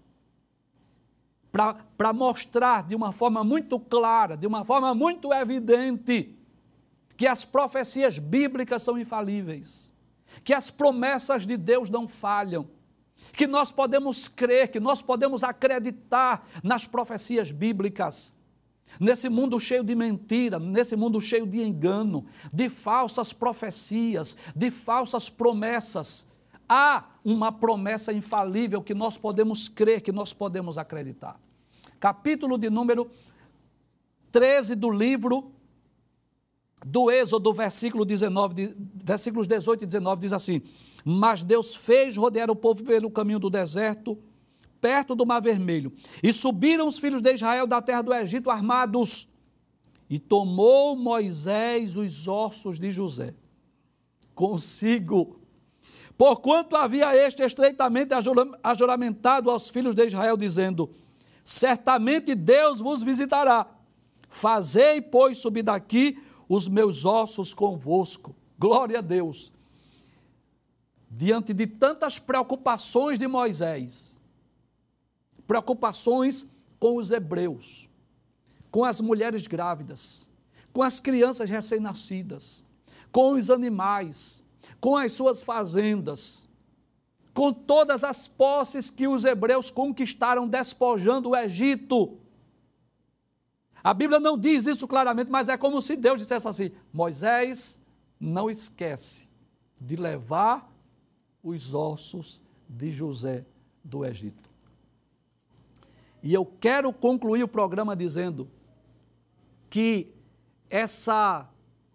Para 1.97 2.13
mostrar 2.13 2.87
de 2.87 2.95
uma 2.95 3.13
forma 3.13 3.43
muito 3.43 3.79
clara, 3.79 4.37
de 4.37 4.47
uma 4.47 4.65
forma 4.65 4.95
muito 4.95 5.33
evidente, 5.33 6.37
que 7.17 7.27
as 7.27 7.45
profecias 7.45 8.19
bíblicas 8.19 8.83
são 8.83 8.99
infalíveis, 8.99 9.93
que 10.45 10.55
as 10.55 10.71
promessas 10.71 11.47
de 11.47 11.57
Deus 11.57 11.91
não 11.91 12.09
falham, 12.09 12.69
que 13.33 13.47
nós 13.47 13.71
podemos 13.71 14.29
crer, 14.29 14.69
que 14.69 14.81
nós 14.81 15.03
podemos 15.03 15.45
acreditar 15.45 16.49
nas 16.63 16.87
profecias 16.87 17.53
bíblicas. 17.53 18.33
Nesse 18.99 19.29
mundo 19.29 19.61
cheio 19.61 19.85
de 19.85 19.95
mentira, 19.95 20.59
nesse 20.59 20.97
mundo 20.97 21.21
cheio 21.21 21.47
de 21.47 21.63
engano, 21.63 22.27
de 22.53 22.69
falsas 22.69 23.33
profecias, 23.33 24.37
de 24.55 24.71
falsas 24.71 25.29
promessas, 25.29 26.27
há 26.71 27.05
uma 27.25 27.51
promessa 27.51 28.13
infalível 28.13 28.81
que 28.81 28.95
nós 28.95 29.19
podemos 29.19 29.69
crer, 29.69 30.01
que 30.01 30.13
nós 30.13 30.33
podemos 30.33 30.79
acreditar. 30.79 31.41
Capítulo 31.99 32.57
de 32.57 32.71
número 32.71 33.11
13 34.31 34.77
do 34.77 34.89
livro 34.89 35.51
do 36.87 37.11
Êxodo, 37.11 37.53
versículo 37.53 38.05
19, 38.05 38.77
versículos 38.95 39.49
18 39.49 39.83
e 39.83 39.87
19 39.87 40.21
diz 40.21 40.33
assim: 40.33 40.63
Mas 41.05 41.43
Deus 41.43 41.75
fez 41.75 42.17
rodear 42.17 42.49
o 42.49 42.57
povo 42.57 42.85
pelo 42.85 43.11
caminho 43.11 43.41
do 43.41 43.51
deserto, 43.51 44.17
perto 44.81 45.17
do 45.17 45.27
Mar 45.27 45.41
Vermelho, 45.41 45.93
e 46.23 46.33
subiram 46.33 46.87
os 46.87 46.99
filhos 46.99 47.21
de 47.21 47.35
Israel 47.35 47.67
da 47.67 47.83
terra 47.83 48.01
do 48.01 48.15
Egito 48.15 48.49
armados, 48.49 49.29
e 50.09 50.21
tomou 50.21 50.95
Moisés 50.95 51.97
os 51.97 52.29
ossos 52.29 52.79
de 52.79 52.93
José 52.93 53.35
consigo 54.41 55.40
Porquanto 56.21 56.77
havia 56.77 57.17
este 57.17 57.43
estreitamente 57.43 58.13
ajuramentado 58.63 59.51
aos 59.51 59.71
filhos 59.71 59.95
de 59.95 60.07
Israel, 60.07 60.37
dizendo: 60.37 60.91
Certamente 61.43 62.35
Deus 62.35 62.79
vos 62.79 63.03
visitará. 63.03 63.67
Fazei, 64.29 65.01
pois, 65.01 65.39
subir 65.39 65.63
daqui 65.63 66.23
os 66.47 66.69
meus 66.69 67.07
ossos 67.07 67.55
convosco. 67.55 68.37
Glória 68.59 68.99
a 68.99 69.01
Deus. 69.01 69.51
Diante 71.11 71.55
de 71.55 71.67
tantas 71.67 72.19
preocupações 72.19 73.19
de 73.19 73.27
Moisés, 73.27 74.21
preocupações 75.47 76.47
com 76.79 76.99
os 76.99 77.11
hebreus, 77.11 77.89
com 78.71 78.85
as 78.85 79.01
mulheres 79.01 79.47
grávidas, 79.47 80.29
com 80.71 80.83
as 80.83 81.01
crianças 81.01 81.49
recém-nascidas, 81.49 82.63
com 83.11 83.33
os 83.33 83.49
animais, 83.49 84.43
com 84.81 84.97
as 84.97 85.13
suas 85.13 85.43
fazendas, 85.43 86.49
com 87.35 87.53
todas 87.53 88.03
as 88.03 88.27
posses 88.27 88.91
que 88.91 89.07
os 89.07 89.25
hebreus 89.25 89.71
conquistaram 89.71 90.49
despojando 90.49 91.31
o 91.31 91.37
Egito. 91.37 92.19
A 93.83 93.95
Bíblia 93.95 94.19
não 94.19 94.37
diz 94.37 94.67
isso 94.67 94.89
claramente, 94.89 95.31
mas 95.31 95.49
é 95.49 95.57
como 95.57 95.81
se 95.81 95.97
Deus 95.97 96.21
dissesse 96.21 96.49
assim: 96.49 96.71
Moisés, 96.93 97.81
não 98.19 98.51
esquece 98.51 99.29
de 99.81 99.97
levar 99.97 100.71
os 101.43 101.73
ossos 101.75 102.43
de 102.69 102.93
José 102.93 103.45
do 103.83 104.05
Egito. 104.05 104.51
E 106.23 106.35
eu 106.35 106.45
quero 106.45 106.93
concluir 106.93 107.43
o 107.43 107.49
programa 107.49 107.97
dizendo 107.97 108.51
que 109.71 110.13
essa 110.69 111.49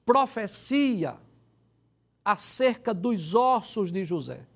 profecia 0.04 1.18
acerca 2.26 2.91
dos 2.91 3.36
ossos 3.36 3.91
de 3.91 4.03
José. 4.03 4.47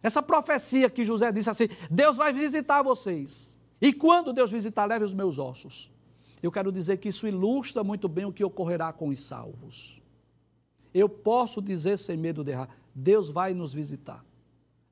Essa 0.00 0.22
profecia 0.22 0.88
que 0.88 1.04
José 1.04 1.32
disse 1.32 1.50
assim: 1.50 1.68
Deus 1.90 2.16
vai 2.16 2.32
visitar 2.32 2.82
vocês. 2.82 3.58
E 3.80 3.92
quando 3.92 4.32
Deus 4.32 4.50
visitar, 4.50 4.84
leve 4.84 5.04
os 5.04 5.12
meus 5.12 5.40
ossos. 5.40 5.90
Eu 6.40 6.52
quero 6.52 6.70
dizer 6.70 6.98
que 6.98 7.08
isso 7.08 7.26
ilustra 7.26 7.82
muito 7.82 8.08
bem 8.08 8.24
o 8.24 8.32
que 8.32 8.44
ocorrerá 8.44 8.92
com 8.92 9.08
os 9.08 9.20
salvos. 9.20 10.00
Eu 10.94 11.08
posso 11.08 11.60
dizer 11.60 11.98
sem 11.98 12.16
medo 12.16 12.44
de 12.44 12.52
errar: 12.52 12.68
Deus 12.94 13.28
vai 13.28 13.52
nos 13.52 13.72
visitar. 13.72 14.24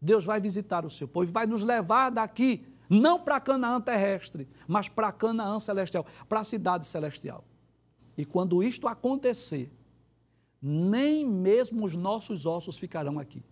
Deus 0.00 0.24
vai 0.24 0.40
visitar 0.40 0.84
o 0.84 0.90
seu 0.90 1.06
povo, 1.06 1.30
vai 1.30 1.46
nos 1.46 1.62
levar 1.62 2.10
daqui, 2.10 2.66
não 2.88 3.20
para 3.20 3.38
Canaã 3.38 3.80
terrestre, 3.80 4.48
mas 4.66 4.88
para 4.88 5.12
Canaã 5.12 5.58
celestial, 5.60 6.06
para 6.26 6.40
a 6.40 6.44
cidade 6.44 6.86
celestial. 6.86 7.44
E 8.16 8.24
quando 8.24 8.62
isto 8.62 8.88
acontecer, 8.88 9.70
nem 10.60 11.26
mesmo 11.26 11.84
os 11.84 11.94
nossos 11.94 12.46
ossos 12.46 12.76
ficarão 12.76 13.18
aqui. 13.18 13.42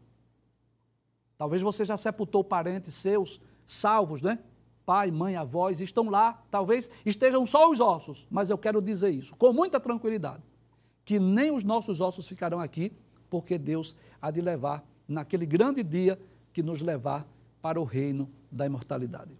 Talvez 1.37 1.63
você 1.63 1.85
já 1.85 1.97
sepultou 1.97 2.43
parentes 2.43 2.95
seus, 2.95 3.41
salvos, 3.65 4.21
né? 4.21 4.39
Pai, 4.85 5.11
mãe, 5.11 5.37
avós, 5.37 5.81
estão 5.81 6.09
lá, 6.09 6.43
talvez 6.51 6.91
estejam 7.05 7.45
só 7.45 7.71
os 7.71 7.79
ossos, 7.79 8.27
mas 8.31 8.51
eu 8.51 8.57
quero 8.57 8.81
dizer 8.81 9.11
isso 9.11 9.37
com 9.37 9.53
muita 9.53 9.79
tranquilidade: 9.79 10.43
que 11.05 11.19
nem 11.19 11.51
os 11.51 11.63
nossos 11.63 12.01
ossos 12.01 12.27
ficarão 12.27 12.61
aqui, 12.61 12.93
porque 13.31 13.59
Deus 13.59 13.95
há 14.21 14.31
de 14.31 14.41
levar 14.41 14.85
naquele 15.07 15.47
grande 15.47 15.83
dia 15.83 16.19
que 16.53 16.63
nos 16.63 16.83
levar 16.83 17.27
para 17.61 17.81
o 17.81 17.85
reino 17.85 18.31
da 18.51 18.67
imortalidade. 18.67 19.37